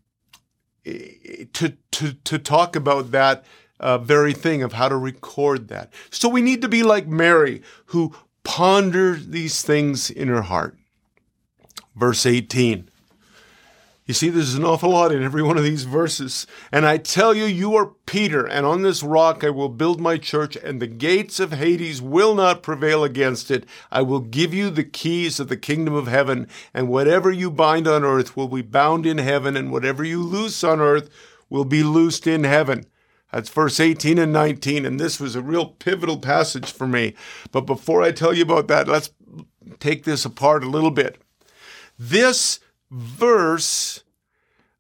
[0.86, 3.46] to, to, to talk about that
[3.80, 5.92] uh, very thing of how to record that.
[6.10, 10.78] So we need to be like Mary, who pondered these things in her heart.
[11.96, 12.90] Verse 18
[14.06, 16.46] you see, there's an awful lot in every one of these verses.
[16.74, 20.18] And I tell you, you are Peter, and on this rock I will build my
[20.18, 23.66] church, and the gates of Hades will not prevail against it.
[23.92, 27.88] I will give you the keys of the kingdom of heaven, and whatever you bind
[27.88, 31.10] on earth will be bound in heaven, and whatever you loose on earth
[31.50, 32.86] will be loosed in heaven.
[33.32, 37.16] That's verse 18 and 19, and this was a real pivotal passage for me.
[37.52, 39.12] But before I tell you about that, let's
[39.80, 41.20] take this apart a little bit.
[41.98, 42.60] This
[42.94, 44.04] verse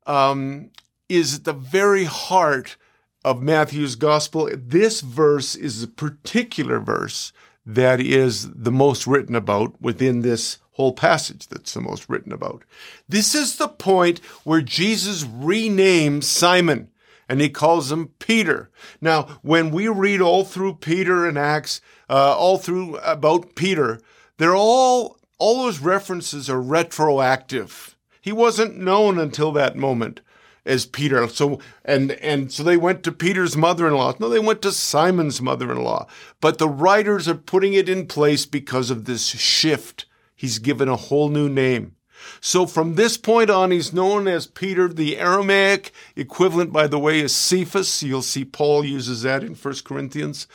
[0.05, 0.69] um,
[1.09, 2.77] is at the very heart
[3.25, 4.49] of Matthew's gospel.
[4.53, 7.33] This verse is a particular verse
[7.65, 12.63] that is the most written about within this whole passage that's the most written about.
[13.07, 16.89] This is the point where Jesus renames Simon
[17.29, 18.69] and he calls him Peter.
[18.99, 24.01] Now, when we read all through Peter and Acts, uh, all through about Peter,
[24.37, 27.92] they're all, all those references are retroactive.
[28.23, 30.21] He wasn't known until that moment
[30.65, 31.27] as Peter.
[31.27, 34.15] So and and so they went to Peter's mother-in-law.
[34.17, 36.07] No, they went to Simon's mother-in-law.
[36.39, 40.05] But the writers are putting it in place because of this shift.
[40.37, 41.97] He's given a whole new name.
[42.39, 44.87] So from this point on, he's known as Peter.
[44.87, 48.01] The Aramaic equivalent, by the way, is Cephas.
[48.01, 50.47] You'll see Paul uses that in 1 Corinthians.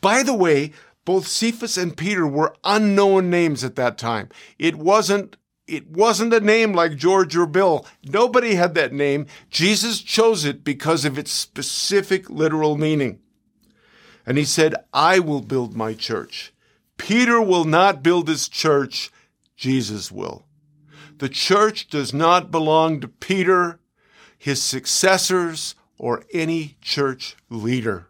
[0.00, 0.72] By the way,
[1.04, 4.30] both Cephas and Peter were unknown names at that time.
[4.58, 7.84] It wasn't it wasn't a name like George or Bill.
[8.04, 9.26] Nobody had that name.
[9.50, 13.20] Jesus chose it because of its specific literal meaning.
[14.24, 16.52] And he said, I will build my church.
[16.98, 19.10] Peter will not build his church,
[19.56, 20.44] Jesus will.
[21.18, 23.80] The church does not belong to Peter,
[24.36, 28.08] his successors, or any church leader.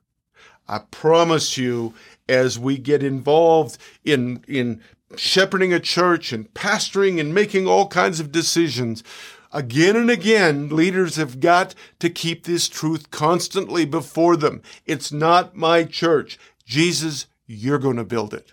[0.68, 1.95] I promise you,
[2.28, 4.83] as we get involved in, in
[5.14, 9.04] shepherding a church and pastoring and making all kinds of decisions.
[9.52, 14.62] Again and again, leaders have got to keep this truth constantly before them.
[14.84, 16.38] It's not my church.
[16.64, 18.52] Jesus, you're going to build it.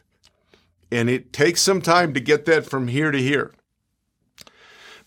[0.91, 3.51] And it takes some time to get that from here to here.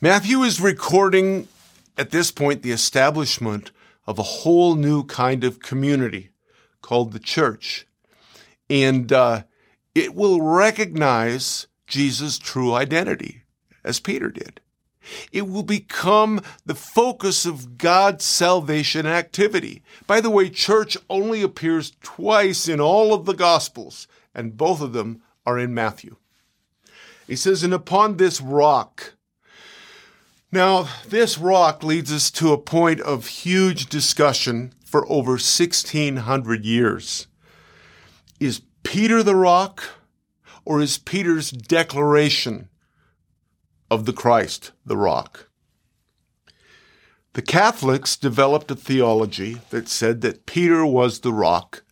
[0.00, 1.48] Matthew is recording
[1.96, 3.70] at this point the establishment
[4.06, 6.30] of a whole new kind of community
[6.82, 7.86] called the church.
[8.68, 9.44] And uh,
[9.96, 13.44] it will recognize Jesus' true identity,
[13.82, 14.60] as Peter did.
[15.32, 19.82] It will become the focus of God's salvation activity.
[20.06, 24.92] By the way, church only appears twice in all of the Gospels, and both of
[24.92, 26.16] them are in Matthew.
[27.26, 29.14] He says, And upon this rock,
[30.52, 37.26] now, this rock leads us to a point of huge discussion for over 1600 years.
[38.38, 39.82] Is Peter the rock,
[40.64, 42.68] or is Peter's declaration
[43.90, 45.48] of the Christ the rock?
[47.32, 51.82] The Catholics developed a theology that said that Peter was the rock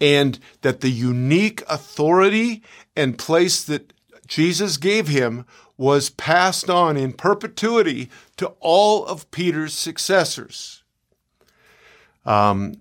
[0.00, 2.62] and that the unique authority
[2.96, 3.92] and place that
[4.26, 5.44] Jesus gave him
[5.76, 8.08] was passed on in perpetuity
[8.38, 10.84] to all of Peter's successors.
[12.24, 12.80] Um,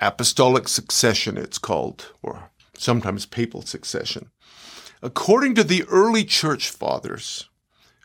[0.00, 2.50] apostolic succession, it's called, or
[2.84, 4.30] sometimes papal succession.
[5.02, 7.48] According to the early church fathers,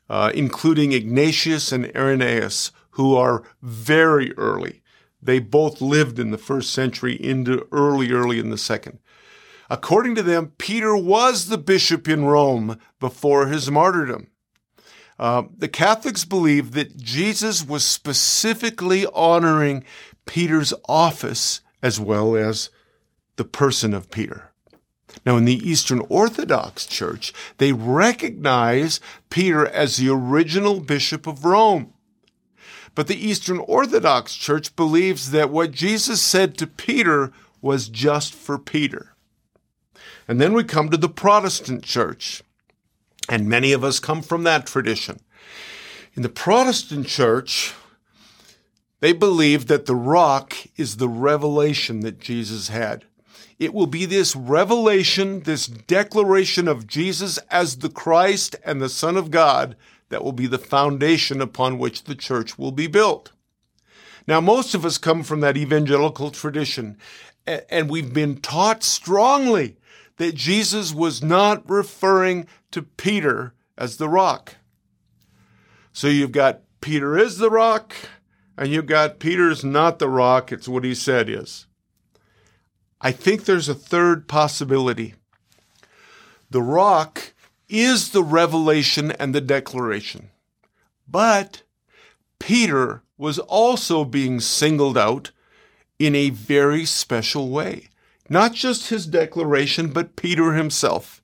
[0.09, 4.82] uh, including Ignatius and Irenaeus, who are very early,
[5.21, 8.99] they both lived in the first century into early, early in the second.
[9.69, 14.27] According to them, Peter was the bishop in Rome before his martyrdom.
[15.19, 19.84] Uh, the Catholics believe that Jesus was specifically honoring
[20.25, 22.69] Peter's office as well as
[23.36, 24.49] the person of Peter.
[25.26, 28.99] Now, in the Eastern Orthodox Church, they recognize
[29.30, 31.93] Peter as the original bishop of Rome.
[32.95, 38.57] But the Eastern Orthodox Church believes that what Jesus said to Peter was just for
[38.57, 39.15] Peter.
[40.28, 42.43] And then we come to the Protestant church.
[43.28, 45.20] And many of us come from that tradition.
[46.15, 47.74] In the Protestant church,
[48.99, 53.05] they believe that the rock is the revelation that Jesus had.
[53.60, 59.18] It will be this revelation, this declaration of Jesus as the Christ and the Son
[59.18, 59.76] of God
[60.07, 63.34] that will be the foundation upon which the church will be built.
[64.26, 66.97] Now, most of us come from that evangelical tradition,
[67.45, 69.78] and we've been taught strongly
[70.18, 74.55] that Jesus was not referring to Peter as the rock.
[75.91, 77.93] So you've got Peter is the rock,
[78.57, 81.66] and you've got Peter's not the rock, it's what he said is.
[83.02, 85.16] I think there's a third possibility.
[86.50, 87.34] The rock
[87.70, 90.30] is the revelation and the declaration.
[91.08, 91.64] But
[92.39, 95.32] Peter was also being singled out
[95.97, 97.89] in a very special way.
[98.30, 101.22] Not just his declaration, but Peter himself.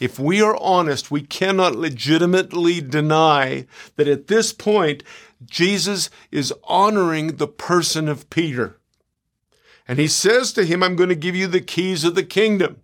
[0.00, 3.66] If we are honest, we cannot legitimately deny
[3.96, 5.02] that at this point,
[5.44, 8.78] Jesus is honoring the person of Peter.
[9.88, 12.82] And he says to him, I'm going to give you the keys of the kingdom.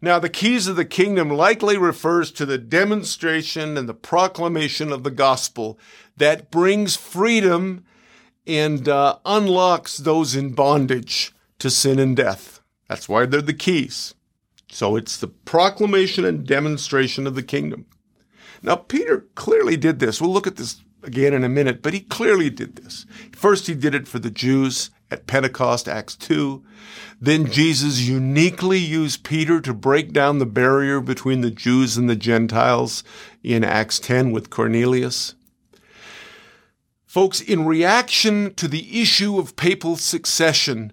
[0.00, 5.02] Now, the keys of the kingdom likely refers to the demonstration and the proclamation of
[5.02, 5.78] the gospel
[6.18, 7.84] that brings freedom
[8.46, 12.60] and uh, unlocks those in bondage to sin and death.
[12.88, 14.14] That's why they're the keys.
[14.70, 17.86] So it's the proclamation and demonstration of the kingdom.
[18.62, 20.20] Now, Peter clearly did this.
[20.20, 23.06] We'll look at this again in a minute, but he clearly did this.
[23.32, 26.62] First, he did it for the Jews at Pentecost, Acts 2.
[27.20, 32.16] Then Jesus uniquely used Peter to break down the barrier between the Jews and the
[32.16, 33.02] Gentiles
[33.42, 35.34] in Acts 10 with Cornelius.
[37.06, 40.92] Folks, in reaction to the issue of papal succession,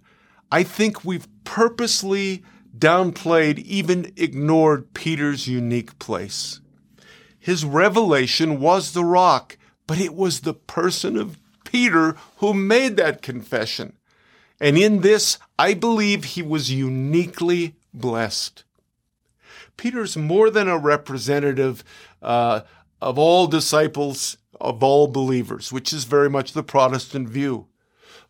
[0.51, 2.43] I think we've purposely
[2.77, 6.61] downplayed, even ignored Peter's unique place.
[7.37, 9.57] His revelation was the rock,
[9.87, 13.97] but it was the person of Peter who made that confession.
[14.59, 18.63] And in this, I believe he was uniquely blessed.
[19.77, 21.83] Peter's more than a representative
[22.21, 22.61] uh,
[23.01, 27.67] of all disciples, of all believers, which is very much the Protestant view.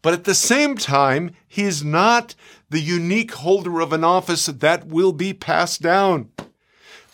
[0.01, 2.35] But at the same time, he is not
[2.69, 6.29] the unique holder of an office that will be passed down.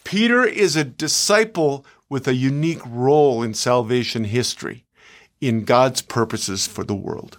[0.03, 4.85] Peter is a disciple with a unique role in salvation history,
[5.39, 7.37] in God's purposes for the world.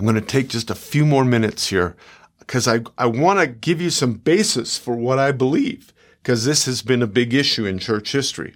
[0.00, 1.94] I'm going to take just a few more minutes here
[2.38, 5.92] because I, I want to give you some basis for what I believe,
[6.22, 8.54] because this has been a big issue in church history.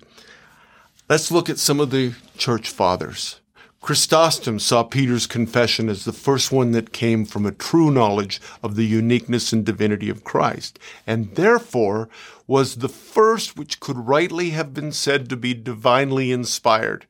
[1.07, 3.43] Let's look at some of the church fathers.
[3.83, 8.75] Chrysostom saw Peter's confession as the first one that came from a true knowledge of
[8.75, 12.09] the uniqueness and divinity of Christ, and therefore
[12.47, 17.05] was the first which could rightly have been said to be divinely inspired.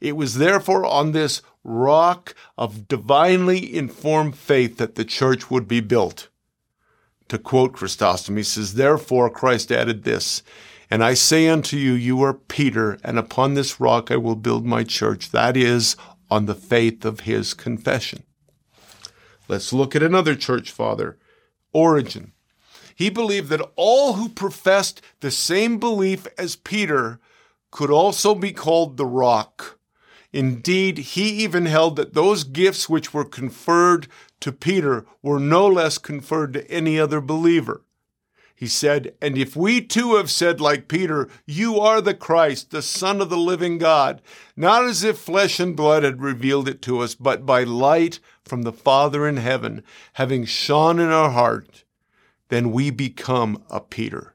[0.00, 5.80] It was therefore on this rock of divinely informed faith that the church would be
[5.80, 6.28] built.
[7.28, 10.42] To quote Chrysostom, he says, Therefore Christ added this,
[10.88, 14.64] And I say unto you, you are Peter, and upon this rock I will build
[14.64, 15.32] my church.
[15.32, 15.96] That is,
[16.30, 18.22] on the faith of his confession.
[19.48, 21.18] Let's look at another church father,
[21.72, 22.32] Origen.
[22.94, 27.20] He believed that all who professed the same belief as Peter
[27.70, 29.75] could also be called the rock.
[30.36, 34.06] Indeed, he even held that those gifts which were conferred
[34.40, 37.86] to Peter were no less conferred to any other believer.
[38.54, 42.82] He said, And if we too have said, like Peter, You are the Christ, the
[42.82, 44.20] Son of the living God,
[44.54, 48.60] not as if flesh and blood had revealed it to us, but by light from
[48.60, 49.82] the Father in heaven,
[50.12, 51.84] having shone in our heart,
[52.50, 54.34] then we become a Peter.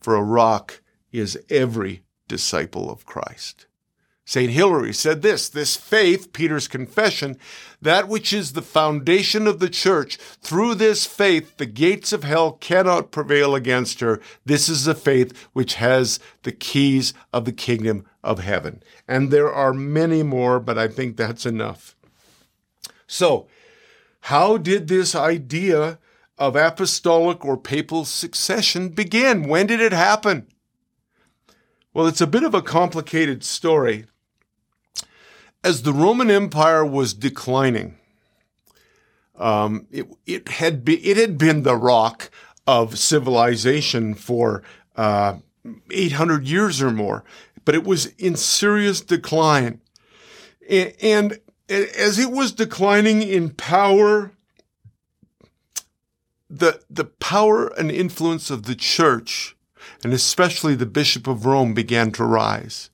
[0.00, 0.80] For a rock
[1.12, 3.66] is every disciple of Christ.
[4.28, 4.50] St.
[4.50, 7.38] Hilary said this this faith, Peter's confession,
[7.80, 12.52] that which is the foundation of the church, through this faith the gates of hell
[12.52, 14.20] cannot prevail against her.
[14.44, 18.82] This is the faith which has the keys of the kingdom of heaven.
[19.08, 21.96] And there are many more, but I think that's enough.
[23.06, 23.48] So,
[24.20, 25.98] how did this idea
[26.36, 29.48] of apostolic or papal succession begin?
[29.48, 30.48] When did it happen?
[31.94, 34.04] Well, it's a bit of a complicated story
[35.64, 37.96] as the Roman Empire was declining,
[39.36, 42.30] um, it, it, had be, it had been the rock
[42.66, 44.62] of civilization for
[44.96, 45.38] uh,
[45.90, 47.24] 800 years or more,
[47.64, 49.80] but it was in serious decline.
[50.68, 51.38] And, and
[51.68, 54.32] as it was declining in power,
[56.50, 59.56] the, the power and influence of the church,
[60.02, 62.90] and especially the Bishop of Rome, began to rise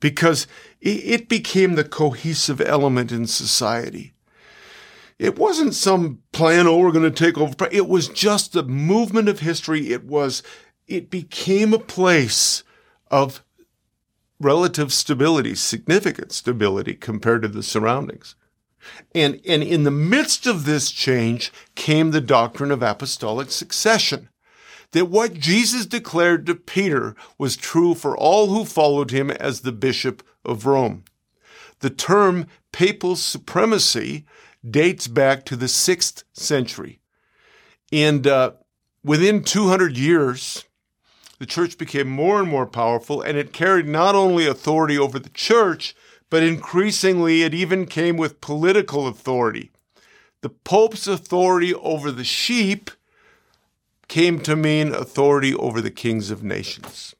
[0.00, 0.46] because
[0.80, 4.14] it became the cohesive element in society.
[5.18, 7.68] It wasn't some plan, oh, we're going to take over.
[7.72, 9.92] It was just the movement of history.
[9.92, 10.42] It was,
[10.86, 12.62] it became a place
[13.10, 13.42] of
[14.38, 18.34] relative stability, significant stability compared to the surroundings.
[19.14, 24.28] And, and in the midst of this change came the doctrine of apostolic succession
[24.92, 29.72] that what Jesus declared to Peter was true for all who followed him as the
[29.72, 31.04] Bishop of Rome.
[31.80, 34.24] The term papal supremacy
[34.68, 37.00] dates back to the 6th century.
[37.92, 38.52] And uh,
[39.04, 40.64] within 200 years,
[41.38, 45.28] the church became more and more powerful, and it carried not only authority over the
[45.30, 45.94] church,
[46.30, 49.70] but increasingly it even came with political authority.
[50.40, 52.90] The Pope's authority over the sheep
[54.08, 57.14] came to mean authority over the kings of nations.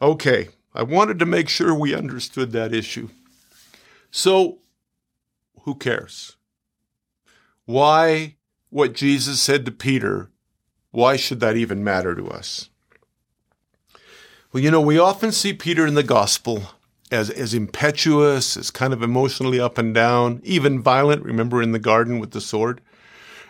[0.00, 3.08] Okay, I wanted to make sure we understood that issue.
[4.10, 4.58] So,
[5.62, 6.36] who cares?
[7.64, 8.36] Why
[8.70, 10.30] what Jesus said to Peter,
[10.90, 12.70] why should that even matter to us?
[14.52, 16.62] Well, you know, we often see Peter in the gospel
[17.10, 21.24] as, as impetuous, as kind of emotionally up and down, even violent.
[21.24, 22.80] Remember in the garden with the sword?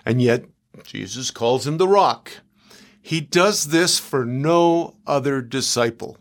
[0.05, 0.45] And yet,
[0.84, 2.32] Jesus calls him the rock.
[3.00, 6.18] He does this for no other disciple.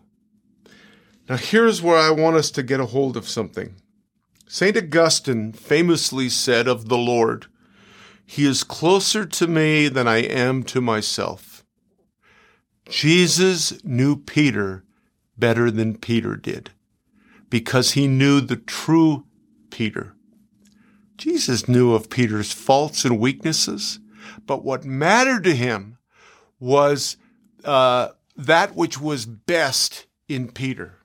[1.27, 3.75] Now, here's where I want us to get a hold of something.
[4.47, 4.77] St.
[4.77, 7.47] Augustine famously said of the Lord,
[8.25, 11.65] He is closer to me than I am to myself.
[12.87, 14.85] Jesus knew Peter
[15.37, 16.71] better than Peter did
[17.49, 19.25] because he knew the true
[19.69, 20.13] Peter.
[21.17, 23.99] Jesus knew of Peter's faults and weaknesses.
[24.47, 25.97] But what mattered to him
[26.59, 27.17] was
[27.63, 30.95] uh, that which was best in Peter.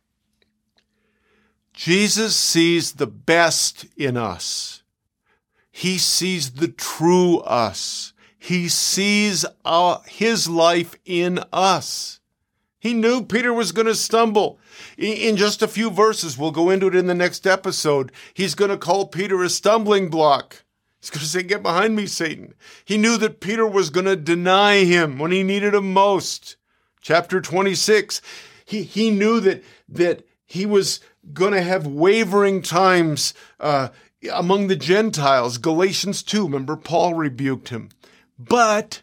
[1.75, 4.83] Jesus sees the best in us.
[5.71, 8.13] He sees the true us.
[8.39, 12.21] He sees our, his life in us.
[12.79, 14.59] He knew Peter was going to stumble.
[14.99, 18.13] In just a few verses, we'll go into it in the next episode.
[18.35, 20.65] He's going to call Peter a stumbling block.
[21.03, 22.55] He's going to say, Get behind me, Satan.
[22.85, 26.55] He knew that Peter was going to deny him when he needed him most.
[27.01, 28.23] Chapter 26.
[28.65, 31.01] He, he knew that, that he was
[31.33, 33.89] going to have wavering times uh,
[34.33, 35.59] among the Gentiles.
[35.59, 37.89] Galatians 2, remember, Paul rebuked him.
[38.39, 39.03] But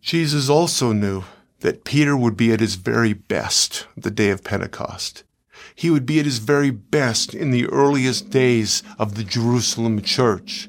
[0.00, 1.24] Jesus also knew
[1.60, 5.24] that Peter would be at his very best the day of Pentecost.
[5.74, 10.68] He would be at his very best in the earliest days of the Jerusalem church.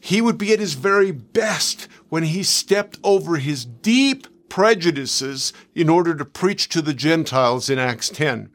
[0.00, 5.88] He would be at his very best when he stepped over his deep prejudices in
[5.88, 8.50] order to preach to the Gentiles in Acts 10.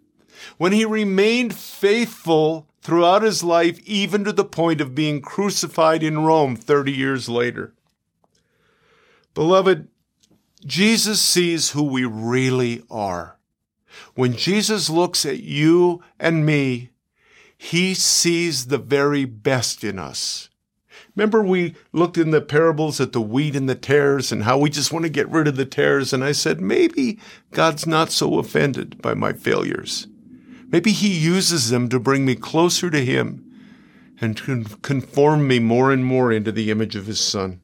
[0.57, 6.24] when he remained faithful throughout his life, even to the point of being crucified in
[6.24, 7.74] Rome 30 years later.
[9.34, 9.88] Beloved,
[10.66, 13.39] Jesus sees who we really are.
[14.16, 16.90] When Jesus looks at you and me,
[17.58, 20.50] he sees the very best in us.
[21.16, 24.70] Remember, we looked in the parables at the wheat and the tares and how we
[24.70, 26.14] just want to get rid of the tares.
[26.14, 27.20] And I said, maybe
[27.52, 30.08] God's not so offended by my failures.
[30.72, 33.46] Maybe He uses them to bring me closer to Him
[34.22, 37.60] and to conform me more and more into the image of His Son.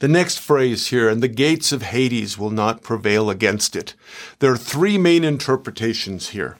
[0.00, 3.94] The next phrase here, and the gates of Hades will not prevail against it.
[4.38, 6.56] There are three main interpretations here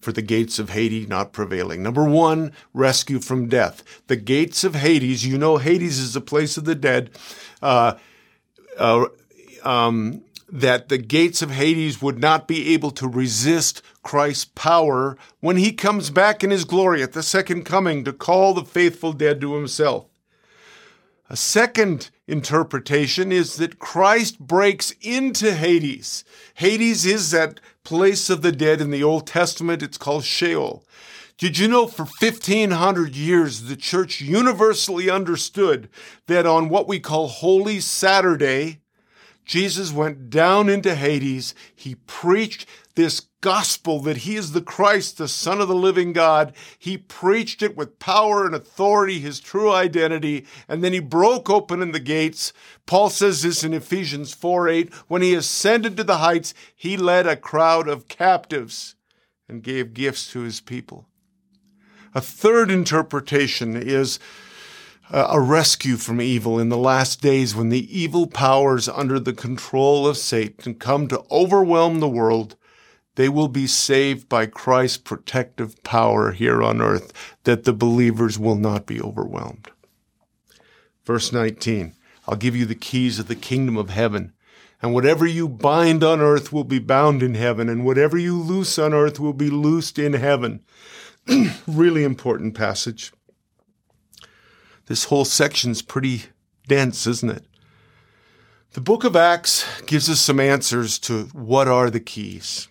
[0.00, 1.82] for the gates of Hades not prevailing.
[1.82, 3.82] Number one, rescue from death.
[4.06, 7.10] The gates of Hades, you know, Hades is the place of the dead.
[7.62, 7.94] Uh,
[8.76, 9.06] uh,
[9.64, 15.56] um, that the gates of Hades would not be able to resist Christ's power when
[15.56, 19.40] he comes back in his glory at the second coming to call the faithful dead
[19.40, 20.06] to himself.
[21.28, 26.24] A second interpretation is that Christ breaks into Hades.
[26.54, 29.82] Hades is that place of the dead in the Old Testament.
[29.82, 30.84] It's called Sheol.
[31.38, 35.88] Did you know for 1500 years the church universally understood
[36.26, 38.80] that on what we call Holy Saturday,
[39.44, 41.54] Jesus went down into Hades.
[41.74, 42.66] He preached
[42.96, 46.54] this gospel that he is the Christ, the Son of the living God.
[46.78, 51.80] He preached it with power and authority, his true identity, and then he broke open
[51.80, 52.52] in the gates.
[52.86, 54.94] Paul says this in Ephesians 4 8.
[55.08, 58.96] When he ascended to the heights, he led a crowd of captives
[59.48, 61.06] and gave gifts to his people.
[62.14, 64.18] A third interpretation is
[65.10, 70.06] a rescue from evil in the last days when the evil powers under the control
[70.06, 72.56] of Satan come to overwhelm the world.
[73.18, 77.12] They will be saved by Christ's protective power here on earth,
[77.42, 79.72] that the believers will not be overwhelmed.
[81.04, 81.94] Verse 19
[82.28, 84.34] I'll give you the keys of the kingdom of heaven.
[84.80, 88.78] And whatever you bind on earth will be bound in heaven, and whatever you loose
[88.78, 90.62] on earth will be loosed in heaven.
[91.66, 93.12] really important passage.
[94.86, 96.26] This whole section's pretty
[96.68, 97.46] dense, isn't it?
[98.74, 102.68] The book of Acts gives us some answers to what are the keys.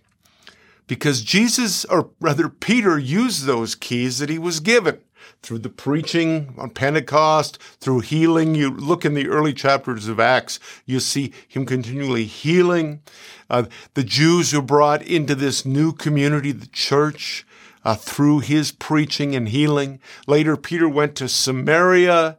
[0.88, 4.99] Because Jesus, or rather Peter, used those keys that he was given
[5.41, 8.55] through the preaching on Pentecost, through healing.
[8.55, 13.01] You look in the early chapters of Acts, you see him continually healing.
[13.49, 17.45] Uh, the Jews were brought into this new community, the church
[17.83, 19.99] uh, through his preaching and healing.
[20.25, 22.38] Later, Peter went to Samaria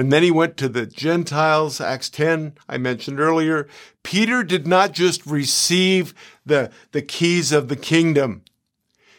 [0.00, 3.68] and then he went to the Gentiles, Acts 10, I mentioned earlier.
[4.02, 6.14] Peter did not just receive
[6.46, 8.42] the, the keys of the kingdom.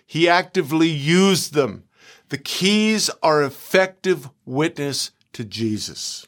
[0.07, 1.83] He actively used them.
[2.29, 6.25] The keys are effective witness to Jesus.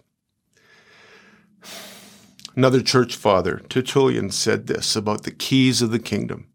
[2.56, 6.48] Another church father, Tertullian, said this about the keys of the kingdom.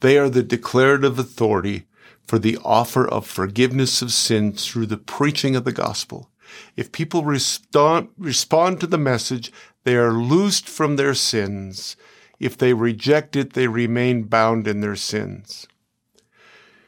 [0.00, 1.86] They are the declarative authority
[2.26, 6.29] for the offer of forgiveness of sins through the preaching of the gospel.
[6.76, 9.52] If people respond, respond to the message,
[9.84, 11.96] they are loosed from their sins.
[12.38, 15.66] If they reject it, they remain bound in their sins.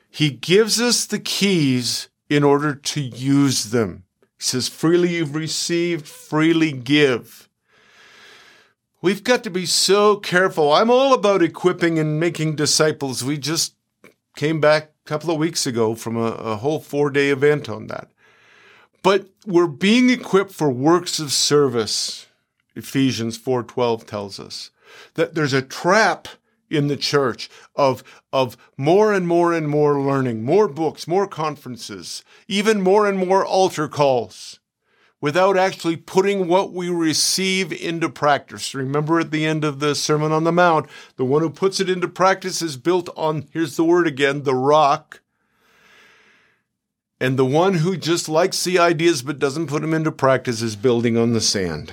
[0.09, 4.05] He gives us the keys in order to use them.
[4.39, 7.49] He says, freely you've received, freely give.
[9.03, 10.73] We've got to be so careful.
[10.73, 13.25] I'm all about equipping and making disciples.
[13.25, 13.75] We just
[14.37, 17.89] came back a couple of weeks ago from a, a whole four day event on
[17.89, 18.12] that.
[19.03, 22.27] But we're being equipped for works of service.
[22.77, 24.71] Ephesians 4:12 tells us
[25.15, 26.29] that there's a trap
[26.71, 32.25] in the church of, of more and more and more learning, more books, more conferences,
[32.49, 34.59] even more and more altar calls
[35.23, 38.75] without actually putting what we receive into practice.
[38.75, 40.87] Remember at the end of the Sermon on the Mount,
[41.17, 44.55] the one who puts it into practice is built on, here's the word again, the
[44.55, 45.22] rock.
[47.23, 50.77] And the one who just likes the ideas but doesn't put them into practice is
[50.77, 51.93] building on the sand.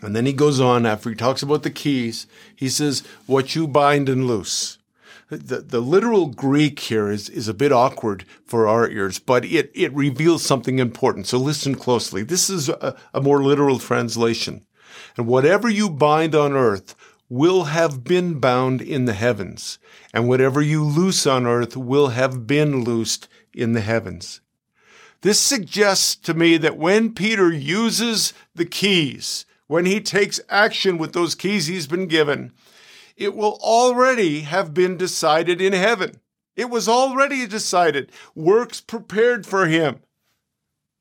[0.00, 2.28] And then he goes on after he talks about the keys.
[2.54, 4.78] He says, What you bind and loose
[5.30, 9.70] the, the literal Greek here is, is a bit awkward for our ears, but it,
[9.74, 11.26] it reveals something important.
[11.26, 12.22] So listen closely.
[12.22, 14.64] This is a, a more literal translation.
[15.16, 16.94] And whatever you bind on earth
[17.28, 19.78] will have been bound in the heavens,
[20.14, 23.28] and whatever you loose on earth will have been loosed
[23.58, 24.40] in the heavens.
[25.22, 31.12] This suggests to me that when Peter uses the keys, when he takes action with
[31.12, 32.52] those keys he's been given,
[33.16, 36.20] it will already have been decided in heaven.
[36.54, 38.12] It was already decided.
[38.34, 40.00] Works prepared for him.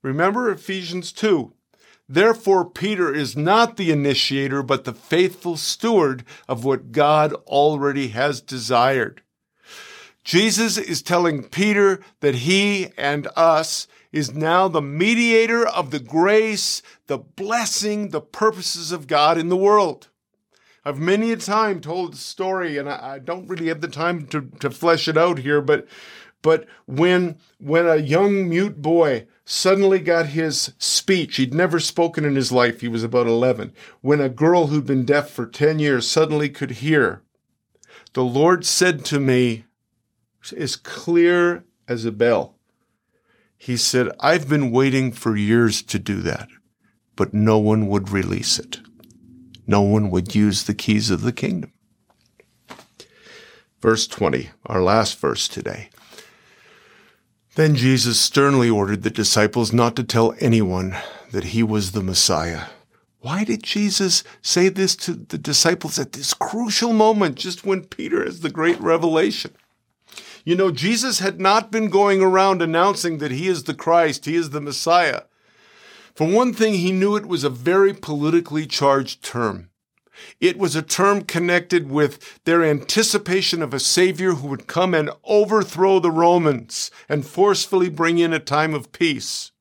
[0.04, 1.54] Remember Ephesians 2.
[2.10, 8.40] Therefore, Peter is not the initiator, but the faithful steward of what God already has
[8.40, 9.22] desired.
[10.28, 16.82] Jesus is telling Peter that he and us is now the mediator of the grace,
[17.06, 20.10] the blessing, the purposes of God in the world.
[20.84, 24.42] I've many a time told the story, and I, don't really have the time to,
[24.60, 25.88] to flesh it out here, but
[26.42, 31.38] but when when a young mute boy suddenly got his speech.
[31.38, 32.82] He'd never spoken in his life.
[32.82, 33.72] He was about 11.
[34.02, 37.22] When a girl who'd been deaf for 10 years suddenly could hear,
[38.12, 39.64] the Lord said to me,
[40.54, 42.56] as clear as a bell,
[43.58, 46.48] He said, I've been waiting for years to do that,
[47.16, 48.80] but no one would release it.
[49.66, 51.74] No one would use the keys of the kingdom.
[53.82, 55.90] Verse 20, our last verse today.
[57.56, 60.96] Then Jesus sternly ordered the disciples not to tell anyone
[61.32, 62.66] that he was the Messiah.
[63.20, 68.24] Why did Jesus say this to the disciples at this crucial moment, just when Peter
[68.24, 69.56] has the great revelation?
[70.48, 74.36] You know, Jesus had not been going around announcing that he is the Christ, he
[74.38, 75.24] is the Messiah.
[76.16, 79.72] For one thing, he knew it was a very politically charged term.
[80.40, 85.10] It was a term connected with their anticipation of a Savior who would come and
[85.26, 89.52] overthrow the Romans and forcefully bring in a time of peace.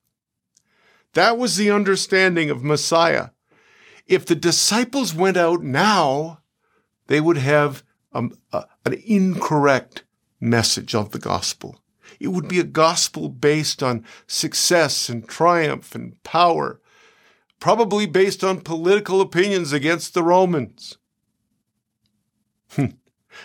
[1.15, 3.31] That was the understanding of Messiah.
[4.07, 6.43] If the disciples went out now,
[7.09, 7.83] they would have
[8.13, 10.05] a, a, an incorrect
[10.41, 11.81] message of the gospel.
[12.21, 16.81] It would be a gospel based on success and triumph and power
[17.61, 20.99] probably based on political opinions against the Romans.
[22.71, 22.87] Hmm.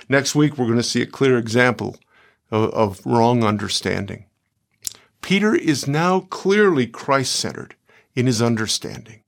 [0.10, 1.98] Next week, we're going to see a clear example
[2.50, 4.26] of, of wrong understanding.
[5.22, 7.76] Peter is now clearly Christ centered
[8.16, 9.24] in his understanding,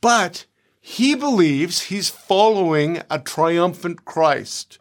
[0.00, 0.46] but
[0.80, 4.78] he believes he's following a triumphant Christ.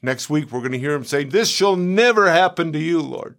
[0.00, 3.36] Next week, we're going to hear him say, This shall never happen to you, Lord.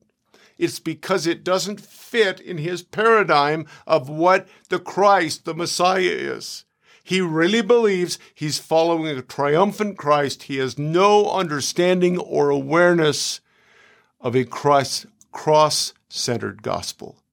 [0.58, 6.66] It's because it doesn't fit in his paradigm of what the Christ, the Messiah, is.
[7.02, 10.44] He really believes he's following a triumphant Christ.
[10.44, 13.40] He has no understanding or awareness
[14.20, 15.06] of a cross
[16.10, 17.24] centered gospel.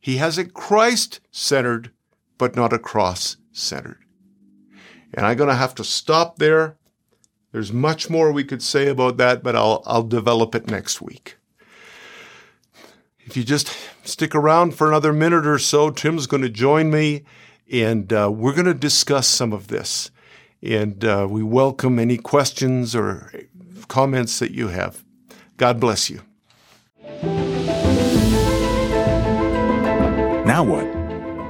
[0.00, 1.90] He has a Christ centered,
[2.38, 3.98] but not a cross centered.
[5.12, 6.76] And I'm going to have to stop there.
[7.56, 11.38] There's much more we could say about that, but I'll, I'll develop it next week.
[13.20, 17.24] If you just stick around for another minute or so, Tim's going to join me
[17.72, 20.10] and uh, we're going to discuss some of this.
[20.62, 23.32] And uh, we welcome any questions or
[23.88, 25.02] comments that you have.
[25.56, 26.20] God bless you.
[30.44, 30.84] Now what?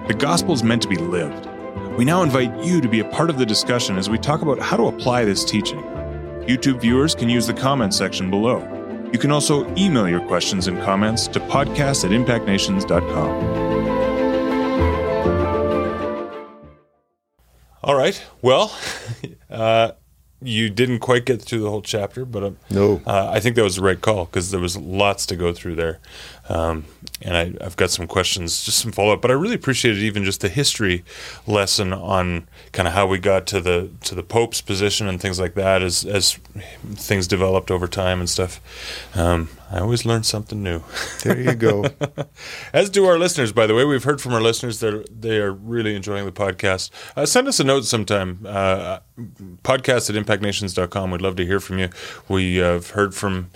[0.06, 1.48] The gospel is meant to be lived.
[1.98, 4.60] We now invite you to be a part of the discussion as we talk about
[4.60, 5.95] how to apply this teaching.
[6.46, 8.60] YouTube viewers can use the comment section below.
[9.12, 13.66] You can also email your questions and comments to podcast at impactnations.com.
[17.82, 18.20] All right.
[18.42, 18.76] Well,
[19.50, 19.92] uh,
[20.42, 23.62] you didn't quite get through the whole chapter, but um, no, uh, I think that
[23.62, 25.98] was the right call because there was lots to go through there.
[26.48, 26.84] Um,
[27.22, 29.22] and I, have got some questions, just some follow up.
[29.22, 31.02] But I really appreciated even just the history
[31.46, 35.40] lesson on kind of how we got to the to the Pope's position and things
[35.40, 36.34] like that as as
[36.94, 38.60] things developed over time and stuff.
[39.14, 40.82] Um, I always learn something new.
[41.24, 41.86] There you go.
[42.72, 43.84] as do our listeners, by the way.
[43.84, 46.90] We've heard from our listeners that they are really enjoying the podcast.
[47.16, 48.46] Uh, send us a note sometime.
[48.46, 49.00] Uh,
[49.64, 51.10] podcast at impactnations.com.
[51.10, 51.88] We'd love to hear from you.
[52.28, 53.50] We have heard from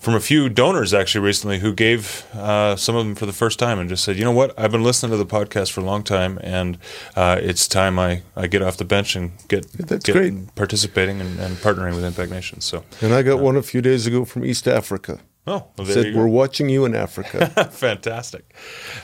[0.00, 3.58] from a few donors actually recently who gave uh, some of them for the first
[3.58, 5.84] time and just said, you know what, I've been listening to the podcast for a
[5.84, 6.78] long time, and
[7.14, 10.54] uh, it's time I, I get off the bench and get That's get great.
[10.54, 12.62] participating and, and, partnering with Impact Nation.
[12.62, 15.20] So, and I got uh, one a few days ago from East Africa.
[15.46, 17.46] Oh, well, said we're watching you in Africa.
[17.70, 18.54] Fantastic.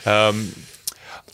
[0.05, 0.51] Um,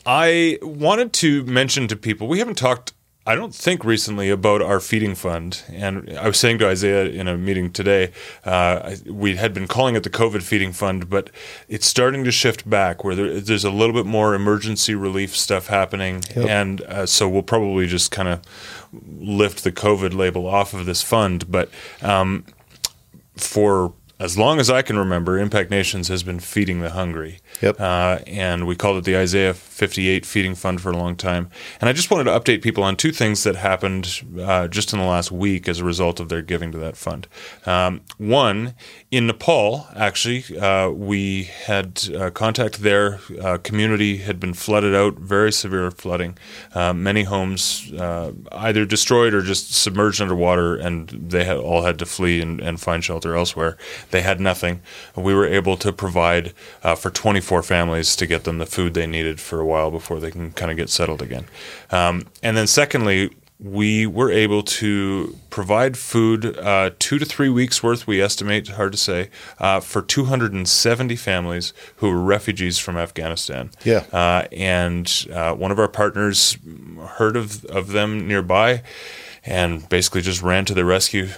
[0.04, 2.92] I wanted to mention to people we haven't talked
[3.26, 5.62] I don't think recently about our feeding fund.
[5.72, 8.12] And I was saying to Isaiah in a meeting today,
[8.44, 11.30] uh, we had been calling it the COVID feeding fund, but
[11.66, 15.68] it's starting to shift back where there, there's a little bit more emergency relief stuff
[15.68, 16.22] happening.
[16.36, 16.48] Yep.
[16.48, 18.42] And uh, so we'll probably just kind of
[19.18, 21.50] lift the COVID label off of this fund.
[21.50, 21.70] But
[22.02, 22.44] um,
[23.36, 27.40] for as long as I can remember, Impact Nations has been feeding the hungry.
[27.64, 27.80] Yep.
[27.80, 31.48] Uh, and we called it the Isaiah 58 Feeding Fund for a long time.
[31.80, 34.98] And I just wanted to update people on two things that happened uh, just in
[34.98, 37.26] the last week as a result of their giving to that fund.
[37.64, 38.74] Um, one,
[39.10, 43.20] in Nepal, actually, uh, we had uh, contact there.
[43.40, 46.36] Uh, community had been flooded out, very severe flooding.
[46.74, 47.90] Uh, many homes
[48.52, 52.78] either destroyed or just submerged underwater, and they had all had to flee and, and
[52.78, 53.78] find shelter elsewhere.
[54.10, 54.82] They had nothing.
[55.16, 56.52] We were able to provide
[56.96, 60.30] for 24 families to get them the food they needed for a while before they
[60.30, 61.46] can kind of get settled again.
[61.90, 63.30] Um, and then, secondly,
[63.60, 68.92] we were able to provide food uh, two to three weeks worth, we estimate, hard
[68.92, 73.70] to say, uh, for 270 families who were refugees from Afghanistan.
[73.84, 74.04] Yeah.
[74.12, 76.58] Uh, and uh, one of our partners
[77.12, 78.82] heard of, of them nearby
[79.44, 81.28] and basically just ran to the rescue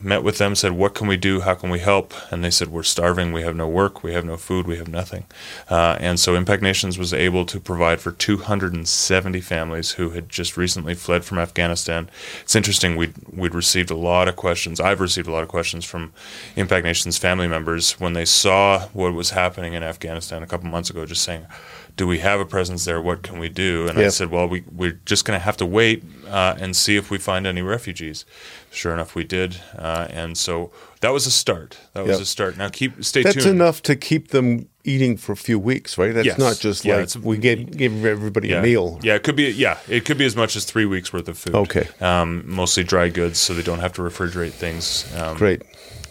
[0.00, 1.40] met with them, said, What can we do?
[1.40, 2.12] How can we help?
[2.30, 3.32] And they said, We're starving.
[3.32, 4.02] We have no work.
[4.02, 4.66] We have no food.
[4.66, 5.24] We have nothing.
[5.70, 10.56] Uh, and so Impact Nations was able to provide for 270 families who had just
[10.56, 12.10] recently fled from Afghanistan.
[12.42, 12.96] It's interesting.
[12.96, 14.80] We'd, we'd received a lot of questions.
[14.80, 16.12] I've received a lot of questions from
[16.56, 20.90] Impact Nations family members when they saw what was happening in Afghanistan a couple months
[20.90, 21.46] ago, just saying,
[21.96, 23.00] do we have a presence there?
[23.00, 23.88] What can we do?
[23.88, 24.06] And yep.
[24.06, 27.10] I said, well, we, we're just going to have to wait uh, and see if
[27.10, 28.26] we find any refugees.
[28.70, 29.56] Sure enough, we did.
[29.76, 30.70] Uh, and so
[31.00, 31.78] that was a start.
[31.94, 32.58] That was a start.
[32.58, 33.46] Now keep stay That's tuned.
[33.46, 36.12] That's enough to keep them eating for a few weeks, right?
[36.12, 36.38] That's yes.
[36.38, 38.58] not just yeah, like we gave, give everybody yeah.
[38.58, 39.00] a meal.
[39.02, 39.50] Yeah, it could be.
[39.50, 41.54] Yeah, it could be as much as three weeks worth of food.
[41.54, 41.88] Okay.
[42.02, 45.10] Um, mostly dry goods, so they don't have to refrigerate things.
[45.16, 45.62] Um, Great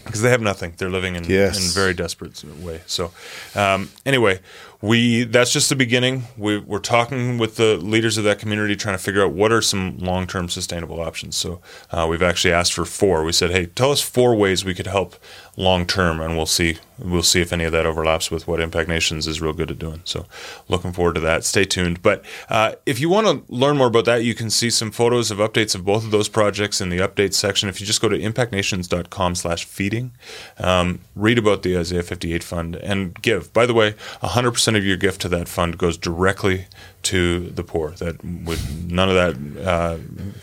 [0.05, 0.73] because they have nothing.
[0.77, 1.57] They're living in yes.
[1.57, 2.81] in very desperate way.
[2.85, 3.11] So,
[3.55, 4.39] um, anyway,
[4.81, 6.23] we that's just the beginning.
[6.37, 9.61] We, we're talking with the leaders of that community, trying to figure out what are
[9.61, 11.35] some long term sustainable options.
[11.35, 11.61] So,
[11.91, 13.23] uh, we've actually asked for four.
[13.23, 15.15] We said, hey, tell us four ways we could help
[15.57, 18.87] long term, and we'll see we'll see if any of that overlaps with what Impact
[18.87, 20.01] Nations is real good at doing.
[20.03, 20.25] So,
[20.67, 21.43] looking forward to that.
[21.43, 22.01] Stay tuned.
[22.01, 25.31] But uh, if you want to learn more about that, you can see some photos
[25.31, 27.69] of updates of both of those projects in the updates section.
[27.69, 30.11] If you just go to impactnations.com/feeding,
[30.57, 33.53] um, read about the Isaiah 58 Fund and give.
[33.53, 36.65] By the way, 100% of your gift to that fund goes directly
[37.03, 37.91] to the poor.
[37.91, 38.59] That would
[38.91, 39.97] none of that uh,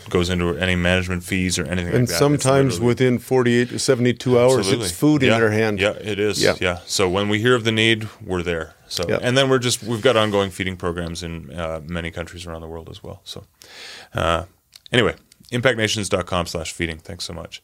[0.09, 1.93] goes into any management fees or anything.
[1.93, 2.15] And like that.
[2.15, 4.85] sometimes within 48 to 72 hours, Absolutely.
[4.85, 5.33] it's food yeah.
[5.33, 5.79] in their hand.
[5.79, 6.41] Yeah, it is.
[6.41, 6.55] Yeah.
[6.61, 6.79] yeah.
[6.85, 8.75] So when we hear of the need, we're there.
[8.87, 9.19] So yeah.
[9.21, 12.67] and then we're just we've got ongoing feeding programs in uh, many countries around the
[12.67, 13.21] world as well.
[13.23, 13.43] So
[14.13, 14.45] uh,
[14.91, 15.15] anyway,
[15.51, 16.97] impactnations.com slash feeding.
[16.97, 17.61] Thanks so much.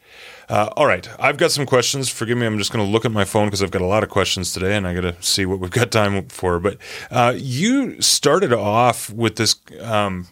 [0.48, 1.10] Uh, all right.
[1.20, 2.10] I've got some questions.
[2.10, 2.46] Forgive me.
[2.46, 4.54] I'm just going to look at my phone because I've got a lot of questions
[4.54, 6.60] today and I got to see what we've got time for.
[6.60, 6.78] But
[7.10, 10.28] uh, you started off with this, um,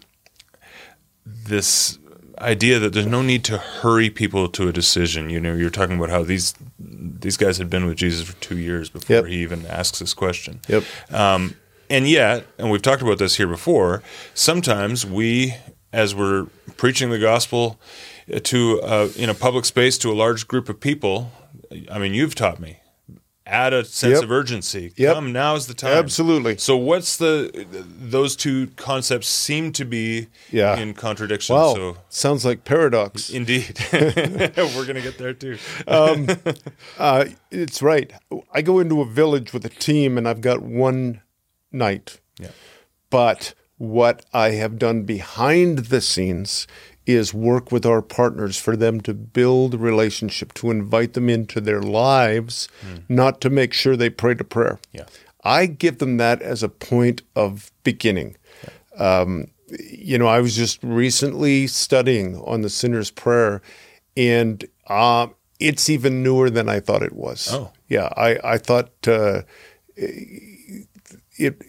[1.26, 1.98] this
[2.40, 5.30] idea that there's no need to hurry people to a decision.
[5.30, 8.58] You know, you're talking about how these, these guys had been with Jesus for two
[8.58, 9.26] years before yep.
[9.26, 10.60] he even asks this question.
[10.68, 10.84] Yep.
[11.12, 11.56] Um,
[11.90, 15.56] and yet, and we've talked about this here before, sometimes we
[15.94, 16.46] as we're
[16.78, 17.80] preaching the gospel
[18.44, 21.32] to uh, in a public space to a large group of people.
[21.92, 22.80] I mean, you've taught me.
[23.46, 24.24] Add a sense yep.
[24.24, 24.92] of urgency.
[24.98, 25.16] Yep.
[25.16, 25.94] Come, is the time.
[25.94, 26.58] Absolutely.
[26.58, 27.66] So, what's the?
[27.72, 30.78] Those two concepts seem to be yeah.
[30.78, 31.56] in contradiction.
[31.56, 31.74] Wow.
[31.74, 33.30] So, sounds like paradox.
[33.40, 35.58] Indeed, we're going to get there too.
[35.88, 36.28] um,
[36.98, 38.12] uh, it's right.
[38.52, 41.22] I go into a village with a team, and I've got one
[41.72, 42.20] night.
[42.40, 42.50] Yeah.
[43.10, 46.68] But what I have done behind the scenes
[47.06, 51.62] is work with our partners for them to build a relationship, to invite them into
[51.62, 53.02] their lives, mm.
[53.08, 54.78] not to make sure they pray to prayer.
[54.92, 55.06] Yeah.
[55.44, 58.36] I give them that as a point of beginning.
[58.64, 59.20] Yeah.
[59.20, 59.48] Um,
[59.90, 63.62] you know, I was just recently studying on the sinner's prayer,
[64.18, 65.28] and uh,
[65.60, 67.48] it's even newer than I thought it was.
[67.52, 68.10] Oh, yeah.
[68.18, 69.44] I I thought uh,
[69.96, 71.62] it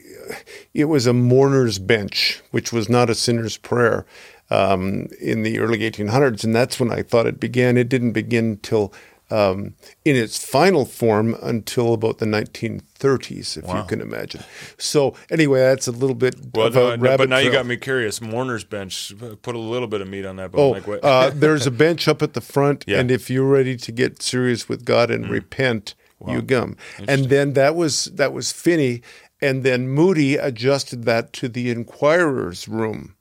[0.75, 4.07] it was a mourner's bench, which was not a sinner's prayer
[4.51, 7.77] um, in the early 1800s, and that's when I thought it began.
[7.77, 8.93] It didn't begin till
[9.31, 9.75] um,
[10.05, 13.79] in its final form until about the 1930s, if wow.
[13.79, 14.43] you can imagine.
[14.79, 17.43] So anyway, that's a little bit well, no, But now trail.
[17.43, 18.21] you got me curious.
[18.21, 19.13] Mourner's bench.
[19.43, 20.61] Put a little bit of meat on that bone.
[20.61, 21.05] Oh, like what?
[21.05, 23.01] uh, there's a bench up at the front, Yeah.
[23.01, 25.95] and if you're ready to get serious with God and repent,
[26.27, 26.77] you come.
[27.07, 29.03] And then that was that was Finney,
[29.41, 33.15] and then Moody adjusted that to the Inquirer's room.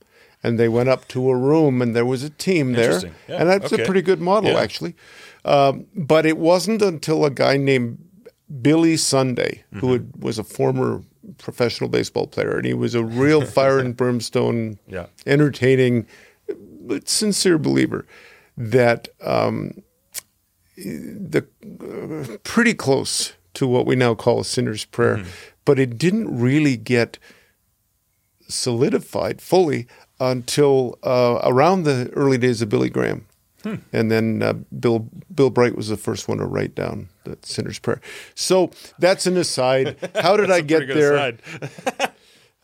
[0.43, 3.01] And they went up to a room, and there was a team there.
[3.27, 3.81] Yeah, and that's okay.
[3.83, 4.59] a pretty good model, Yeah.
[4.61, 4.95] actually.
[5.43, 7.97] Um, but it wasn't until a guy named
[8.61, 9.79] Billy Sunday, Mm-hmm.
[9.79, 11.01] who had, was a former
[11.39, 15.07] professional baseball player, and he was a real fire and brimstone, Yeah.
[15.25, 16.05] entertaining,
[16.81, 18.05] but sincere believer,
[18.55, 19.81] that um,
[20.77, 21.45] the
[21.81, 25.25] uh, pretty close to what we now call a sinner's prayer,
[25.67, 27.19] but it didn't really get
[28.47, 29.85] solidified fully
[30.17, 33.25] until uh, around the early days of Billy Graham.
[33.91, 37.79] And then uh, Bill Bill Bright was the first one to write down the sinner's
[37.79, 37.99] prayer.
[38.33, 39.97] So that's an aside.
[40.15, 41.37] How did I get there?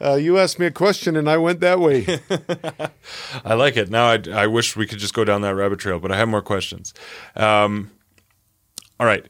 [0.01, 2.05] Uh, you asked me a question, and I went that way.
[3.45, 3.89] I like it.
[3.89, 6.27] Now I, I wish we could just go down that rabbit trail, but I have
[6.27, 6.93] more questions.
[7.37, 7.89] Um,
[8.99, 9.25] all right.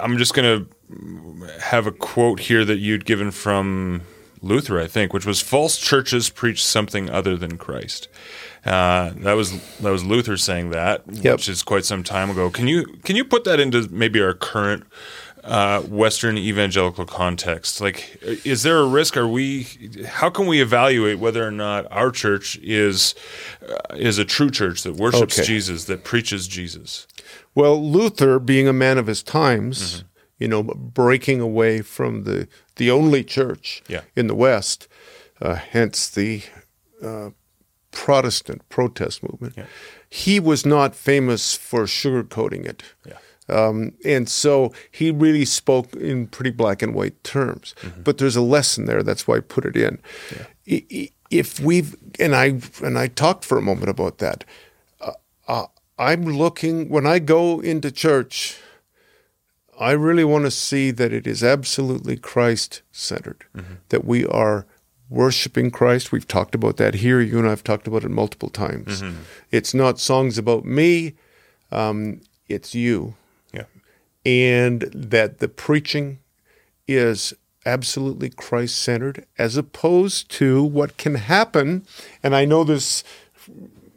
[0.00, 4.02] I'm just going to have a quote here that you'd given from
[4.42, 8.08] Luther, I think, which was false churches preach something other than Christ.
[8.64, 11.34] Uh, that was that was Luther saying that, Yep.
[11.34, 12.50] which is quite some time ago.
[12.50, 14.84] Can you can you put that into maybe our current
[15.44, 17.80] uh, Western evangelical context?
[17.80, 19.16] Like, is there a risk?
[19.16, 19.68] Are we?
[20.06, 23.14] How can we evaluate whether or not our church is
[23.68, 25.46] uh, is a true church that worships Okay.
[25.46, 27.06] Jesus, that preaches Jesus?
[27.56, 30.04] Well, Luther, being a man of his times,
[30.38, 32.46] you know, breaking away from the
[32.76, 34.02] the only church Yeah.
[34.14, 34.86] in the West,
[35.40, 36.42] uh, hence the
[37.02, 37.30] uh,
[37.90, 39.56] Protestant protest movement.
[40.10, 42.82] He was not famous for sugarcoating it.
[43.06, 43.18] Yeah.
[43.48, 47.74] Um, and so he really spoke in pretty black and white terms.
[48.04, 49.02] But there's a lesson there.
[49.02, 49.98] That's why I put it in.
[50.70, 54.44] I- If we've and I and I talked for a moment about that.
[55.00, 55.12] Uh,
[55.48, 55.66] uh,
[55.98, 58.58] I'm looking when I go into church.
[59.78, 63.44] I really want to see that it is absolutely Christ centered.
[63.90, 64.66] That we are
[65.08, 66.12] worshiping Christ.
[66.12, 67.20] We've talked about that here.
[67.20, 69.02] You and I have talked about it multiple times.
[69.50, 71.14] It's not songs about me.
[71.70, 73.14] Um, it's you
[73.52, 73.64] Yeah.
[74.24, 76.20] and that the preaching
[76.88, 77.34] is
[77.64, 81.84] absolutely Christ centered as opposed to what can happen.
[82.22, 83.02] And I know this,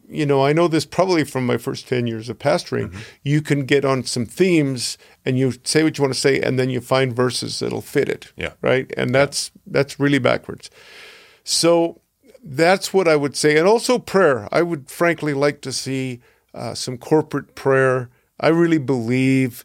[0.10, 2.96] you know, I know this probably from my first 10 years of pastoring.
[3.24, 6.58] You can get on some themes and you say what you want to say, and
[6.58, 8.32] then you find verses that'll fit it.
[8.36, 8.54] Yeah.
[8.62, 8.92] Right.
[8.98, 10.72] And that's, that's really backwards.
[11.44, 12.02] So
[12.44, 13.58] that's what I would say.
[13.58, 14.50] And also prayer.
[14.52, 16.22] I would frankly like to see
[16.54, 18.10] uh, some corporate prayer.
[18.40, 19.64] I really believe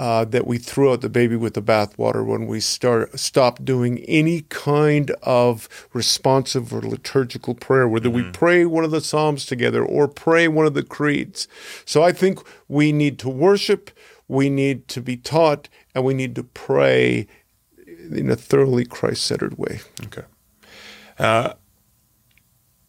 [0.00, 3.98] uh, that we threw out the baby with the bathwater when we start stop doing
[4.04, 9.84] any kind of responsive or liturgical prayer, whether we pray one of the psalms together
[9.84, 11.46] or pray one of the creeds.
[11.84, 13.90] So I think we need to worship,
[14.26, 17.26] we need to be taught, and we need to pray
[18.10, 19.80] in a thoroughly Christ-centered way.
[20.06, 20.22] Okay.
[21.18, 21.52] Uh,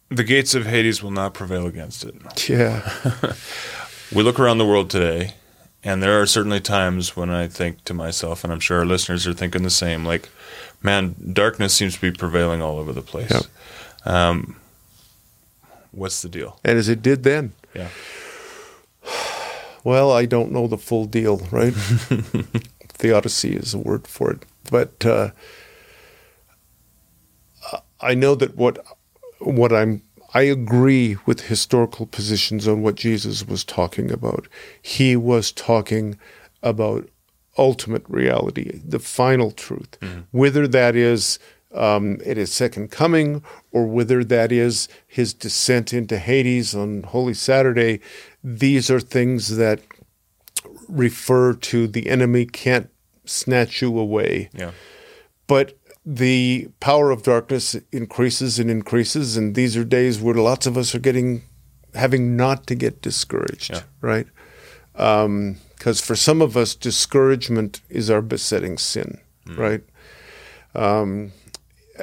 [0.08, 2.48] the gates of Hades will not prevail against it.
[2.48, 3.34] Yeah.
[4.14, 5.32] We look around the world today,
[5.84, 9.26] and there are certainly times when I think to myself, and I'm sure our listeners
[9.26, 10.28] are thinking the same, like,
[10.82, 13.30] man, darkness seems to be prevailing all over the place.
[13.30, 13.42] Yep.
[14.04, 14.56] Um,
[15.90, 16.60] what's the deal?
[16.64, 17.52] And as it did then.
[17.74, 17.88] Yeah.
[19.84, 21.74] Well, I don't know the full deal, right?
[22.88, 24.44] Theodicy is a word for it.
[24.70, 25.30] But uh,
[28.00, 28.84] I know that what
[29.40, 30.02] what I'm
[30.34, 34.48] I agree with historical positions on what Jesus was talking about.
[34.80, 36.18] He was talking
[36.62, 37.08] about
[37.58, 39.98] ultimate reality, the final truth,
[40.30, 41.38] whether that is
[41.74, 47.34] um, at his second coming or whether that is his descent into Hades on Holy
[47.34, 48.00] Saturday.
[48.42, 49.80] These are things that
[50.88, 52.90] refer to the enemy can't
[53.24, 54.72] snatch you away Yeah.
[55.46, 60.76] but the power of darkness increases and increases and these are days where lots of
[60.76, 61.42] us are getting
[61.94, 63.82] having not to get discouraged Yeah.
[64.00, 64.26] right?
[64.94, 69.20] Because for some of us discouragement is our besetting sin
[69.56, 69.82] right?
[70.74, 71.32] Um,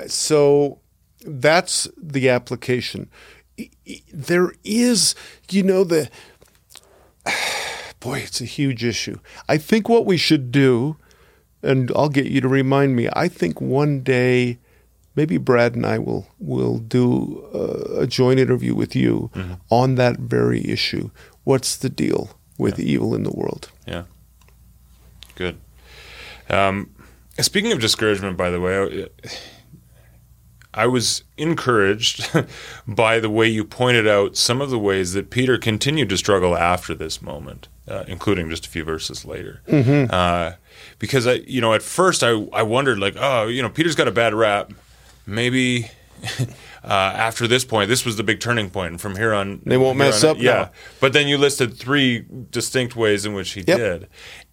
[0.08, 0.80] so
[1.26, 3.10] that's the application.
[4.14, 5.16] There is
[5.50, 6.10] you know the
[8.00, 9.20] boy it's a huge issue.
[9.48, 10.98] I think what we should do
[11.62, 13.10] and I'll get you to remind me.
[13.14, 14.58] I think one day,
[15.16, 19.30] maybe Brad and I will will do a, a joint interview with you
[19.70, 21.12] on that very issue.
[21.44, 23.72] What's the deal with evil in the world?
[23.88, 24.04] Yeah.
[25.36, 25.60] Good.
[26.50, 26.90] Um,
[27.40, 29.08] speaking of discouragement, by the way,
[30.74, 32.30] I, I was encouraged
[32.88, 36.56] by the way you pointed out some of the ways that Peter continued to struggle
[36.56, 39.62] after this moment, uh, including just a few verses later.
[39.68, 40.54] Uh,
[41.00, 44.08] because I, you know, at first I, I wondered like, oh, you know, Peter's got
[44.08, 44.72] a bad rap.
[45.26, 45.90] Maybe
[46.40, 48.92] uh, after this point, this was the big turning point.
[48.92, 50.72] And from here on, They won't mess on- up Yeah, now.
[51.00, 53.78] but then you listed three distinct ways in which he Yep.
[53.78, 54.08] did,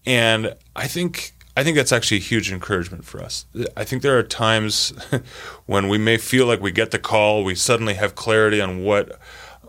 [0.06, 3.46] and I think I think that's actually a huge encouragement for us.
[3.76, 4.92] I think there are times
[5.66, 9.18] when we may feel like we get the call, we suddenly have clarity on what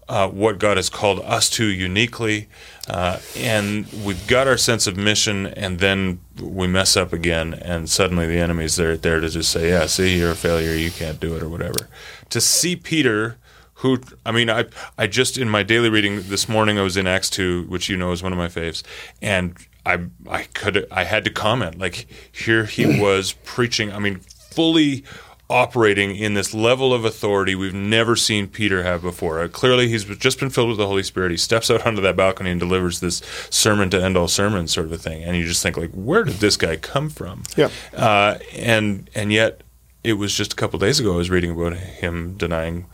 [0.09, 2.49] uh, what God has called us to uniquely,
[2.87, 7.89] Uh, and we've got our sense of mission, and then we mess up again, and
[7.89, 10.73] suddenly the enemy's there there to just say, "Yeah, see, you're a failure.
[10.73, 11.89] You can't do it, or whatever."
[12.29, 13.37] To see Peter,
[13.75, 14.65] who I mean, I
[14.97, 17.97] I just in my daily reading this morning, I was in Acts two, which you
[17.97, 18.83] know is one of my faves,
[19.21, 23.91] and I I could I had to comment like here he was preaching.
[23.91, 24.21] I mean,
[24.51, 25.03] fully
[25.49, 29.41] operating in this level of authority we've never seen Peter have before.
[29.41, 31.31] Uh, clearly, he's just been filled with the Holy Spirit.
[31.31, 34.87] He steps out onto that balcony and delivers this sermon to end all sermons sort
[34.87, 35.23] of a thing.
[35.23, 37.43] And you just think, like, where did this guy come from?
[37.55, 37.69] Yeah.
[37.95, 39.61] Uh, and and yet,
[40.03, 42.85] it was just a couple days ago I was reading about him denying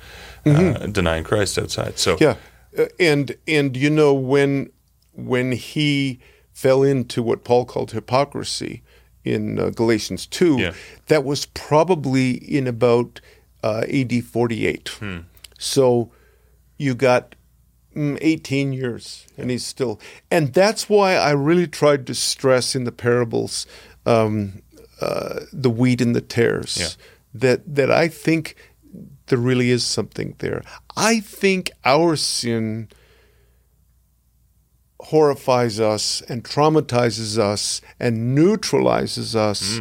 [0.46, 1.98] uh, denying Christ outside.
[1.98, 2.36] So Yeah,
[2.78, 4.72] Uh, and and you know when
[5.14, 6.20] when he
[6.52, 8.84] fell into what Paul called hypocrisy
[9.24, 10.74] in uh, Galatians two, Yeah.
[11.08, 13.22] that was probably in about
[13.64, 14.90] uh, AD forty eight.
[15.58, 16.12] So
[16.78, 17.36] you got
[17.96, 20.00] mm, 18 years and he's still
[20.32, 23.68] and that's why i really tried to stress in the parables
[24.06, 24.62] um,
[25.00, 26.88] uh, the wheat and the tares Yeah.
[27.42, 28.56] that that i think
[29.28, 30.64] there really is something there
[30.98, 32.90] i think our sin
[35.08, 39.80] horrifies us and traumatizes us and neutralizes us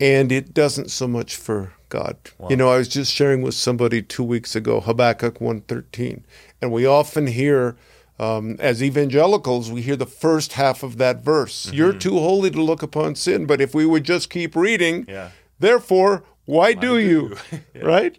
[0.00, 2.16] and it doesn't so much for God.
[2.48, 6.24] You know, I was just sharing with somebody two weeks ago Habakkuk 113,
[6.60, 7.76] and we often hear
[8.18, 11.70] um, as evangelicals, we hear the first half of that verse.
[11.72, 15.30] You're too holy to look upon sin, but if we would just keep reading, Yeah.
[15.58, 17.36] therefore, why, do you?
[17.74, 17.82] Yeah.
[17.82, 18.18] Right?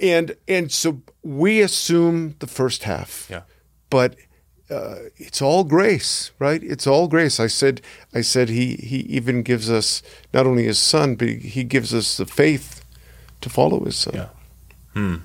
[0.00, 3.42] And and so we assume the first half yeah.
[3.90, 4.16] but
[4.74, 6.62] uh, it's all grace, right?
[6.62, 7.38] It's all grace.
[7.38, 7.80] I said,
[8.12, 10.02] I said he he even gives us
[10.32, 12.84] not only his son, but he gives us the faith
[13.40, 14.14] to follow his son.
[14.14, 14.28] Yeah.
[14.94, 15.16] Hmm.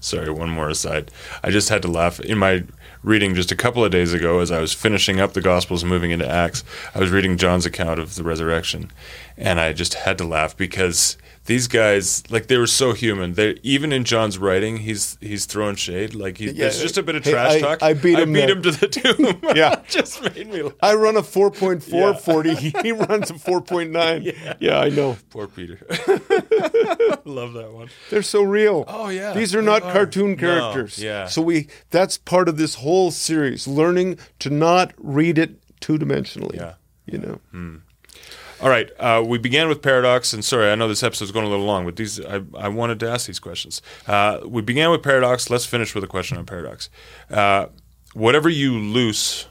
[0.00, 1.10] Sorry, one more aside.
[1.42, 2.20] I just had to laugh.
[2.20, 2.64] In my
[3.02, 6.10] reading just a couple of days ago, as I was finishing up the Gospels moving
[6.10, 6.64] into Acts,
[6.94, 8.90] I was reading John's account of the resurrection,
[9.36, 11.16] and I just had to laugh because
[11.48, 13.32] these guys, like, they were so human.
[13.34, 16.14] They even in John's writing, he's he's throwing shade.
[16.14, 17.82] Like, he, Yeah, there's just a bit of hey, trash I- talk.
[17.82, 18.50] I beat him there.
[18.50, 19.40] him to the tomb.
[19.56, 19.82] Yeah.
[19.88, 20.74] just made me laugh.
[20.80, 22.12] I run a 4.4 Yeah.
[22.12, 22.54] 40.
[22.82, 24.56] He runs a 4.9.
[24.60, 24.78] Yeah.
[24.78, 25.16] I know.
[25.30, 25.78] Poor Peter.
[27.24, 27.88] Love that one.
[28.10, 28.84] They're so real.
[28.86, 29.92] Oh, yeah, These are not are.
[29.92, 30.98] cartoon No, characters.
[31.02, 31.26] yeah.
[31.26, 36.56] So we that's part of this whole series, learning to not read it two-dimensionally.
[36.56, 36.74] Yeah.
[37.06, 37.40] You know.
[37.52, 37.76] Hmm.
[38.60, 41.48] All right, uh, we began with paradox, and sorry, I know this episode's going a
[41.48, 43.80] little long, but these I, I wanted to ask these questions.
[44.06, 45.48] Uh, we began with paradox.
[45.48, 46.90] Let's finish with a question on paradox.
[47.30, 47.66] Uh,
[48.14, 49.46] whatever you loose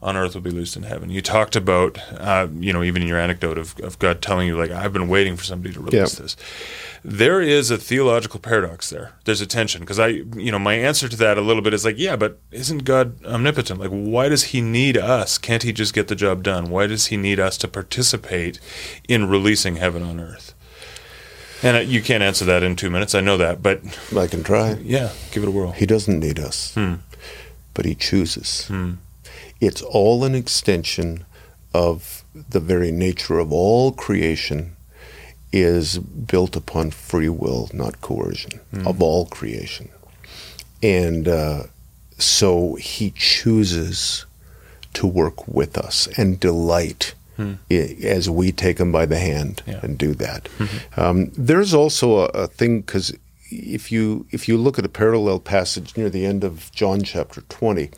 [0.00, 1.10] on earth will be loosed in heaven.
[1.10, 4.56] You talked about, uh, you know, even in your anecdote of, of God telling you,
[4.56, 6.22] like, I've been waiting for somebody to release Yeah.
[6.22, 6.36] this.
[7.04, 9.12] There is a theological paradox there.
[9.24, 11.84] There's a tension because I, you know, my answer to that a little bit is
[11.84, 13.80] like, yeah, but isn't God omnipotent?
[13.80, 15.36] Like, why does He need us?
[15.38, 16.70] Can't He just get the job done?
[16.70, 18.60] Why does He need us to participate
[19.08, 20.54] in releasing heaven on earth?
[21.62, 23.16] And uh, you can't answer that in two minutes.
[23.16, 23.80] I know that, but
[24.16, 24.74] I can try.
[24.82, 25.72] yeah, give it a whirl.
[25.72, 26.76] He doesn't need us,
[27.74, 28.70] but he chooses.
[29.60, 31.24] It's all an extension
[31.74, 34.76] of the very nature of all creation
[35.52, 39.88] is built upon free will, not coercion, of all creation.
[40.82, 41.62] And uh,
[42.18, 44.26] so he chooses
[44.94, 49.80] to work with us and delight i- as we take him by the hand Yeah.
[49.82, 50.48] and do that.
[50.96, 53.14] Um, there's also a, a thing because
[53.50, 57.42] if you if you look at a parallel passage near the end of John chapter
[57.42, 57.90] 20,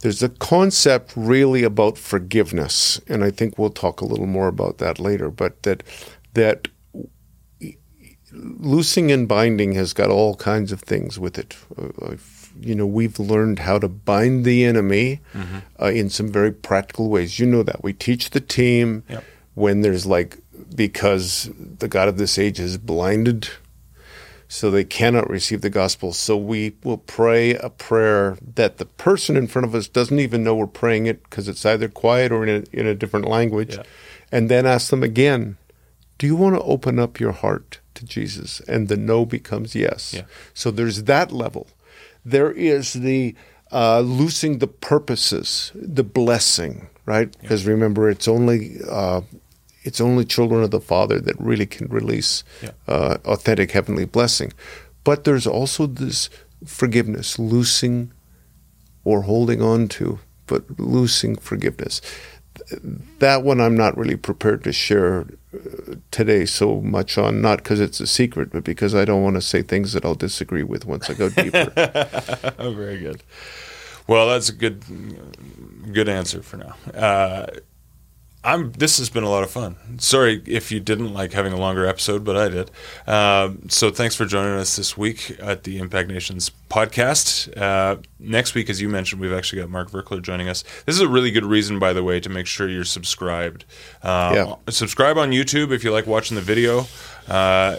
[0.00, 4.78] there's a concept really about forgiveness, and I think we'll talk a little more about
[4.78, 5.30] that later.
[5.30, 5.82] But that
[6.34, 6.68] that
[8.32, 11.56] loosing and binding has got all kinds of things with it.
[11.76, 12.22] Uh, I've-
[12.60, 15.20] you know, we've learned how to bind the enemy
[15.80, 17.38] uh, in some very practical ways.
[17.38, 19.24] You know that we teach the team Yep.
[19.54, 20.38] when there's like
[20.74, 21.48] because
[21.78, 23.48] the God of this age is blinded
[24.52, 26.12] so they cannot receive the gospel.
[26.12, 30.42] So we will pray a prayer that the person in front of us doesn't even
[30.42, 33.76] know we're praying it because it's either quiet or in a, in a different language.
[33.76, 33.84] Yeah.
[34.32, 35.56] And then ask them again,
[36.18, 38.58] do you want to open up your heart to Jesus?
[38.66, 40.14] And the no becomes yes.
[40.14, 40.22] Yeah.
[40.52, 41.68] So there's that level.
[42.24, 43.36] There is the
[43.70, 47.30] uh, loosing the purposes, the blessing, right?
[47.40, 49.20] Because remember, it's only uh,
[49.82, 52.70] it's only children of the Father that really can release Yeah.
[52.88, 54.52] uh, authentic heavenly blessing.
[55.04, 56.28] But there's also this
[56.66, 58.12] forgiveness, loosing
[59.04, 62.00] or holding on to, but loosing forgiveness.
[63.20, 67.80] That one I'm not really prepared to share uh, today so much on, not because
[67.80, 70.84] it's a secret, but because I don't want to say things that I'll disagree with
[70.84, 71.72] once I go deeper.
[72.58, 73.22] oh, very good.
[74.06, 74.82] Well, that's a good
[75.92, 76.74] good answer for now.
[76.92, 77.46] Uh,
[78.42, 78.72] I'm.
[78.72, 79.76] This has been a lot of fun.
[79.98, 82.70] Sorry if you didn't like having a longer episode, but I did.
[83.06, 87.54] Uh, so thanks for joining us this week at the Impact Nations podcast.
[87.56, 90.64] Uh, next week, as you mentioned, we've actually got Mark Virkler joining us.
[90.86, 93.66] This is a really good reason, by the way, to make sure you're subscribed.
[94.02, 94.54] Uh, Yeah.
[94.72, 96.86] Subscribe on YouTube if you like watching the video.
[97.28, 97.76] Uh,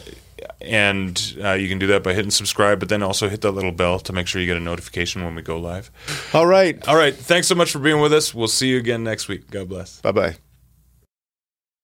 [0.60, 3.72] and uh, you can do that by hitting subscribe, but then also hit that little
[3.72, 5.90] bell to make sure you get a notification when we go live.
[6.34, 6.88] All right.
[6.88, 7.16] All right.
[7.16, 8.34] Thanks so much for being with us.
[8.34, 9.50] We'll see you again next week.
[9.50, 10.02] God bless.
[10.02, 10.36] Bye bye.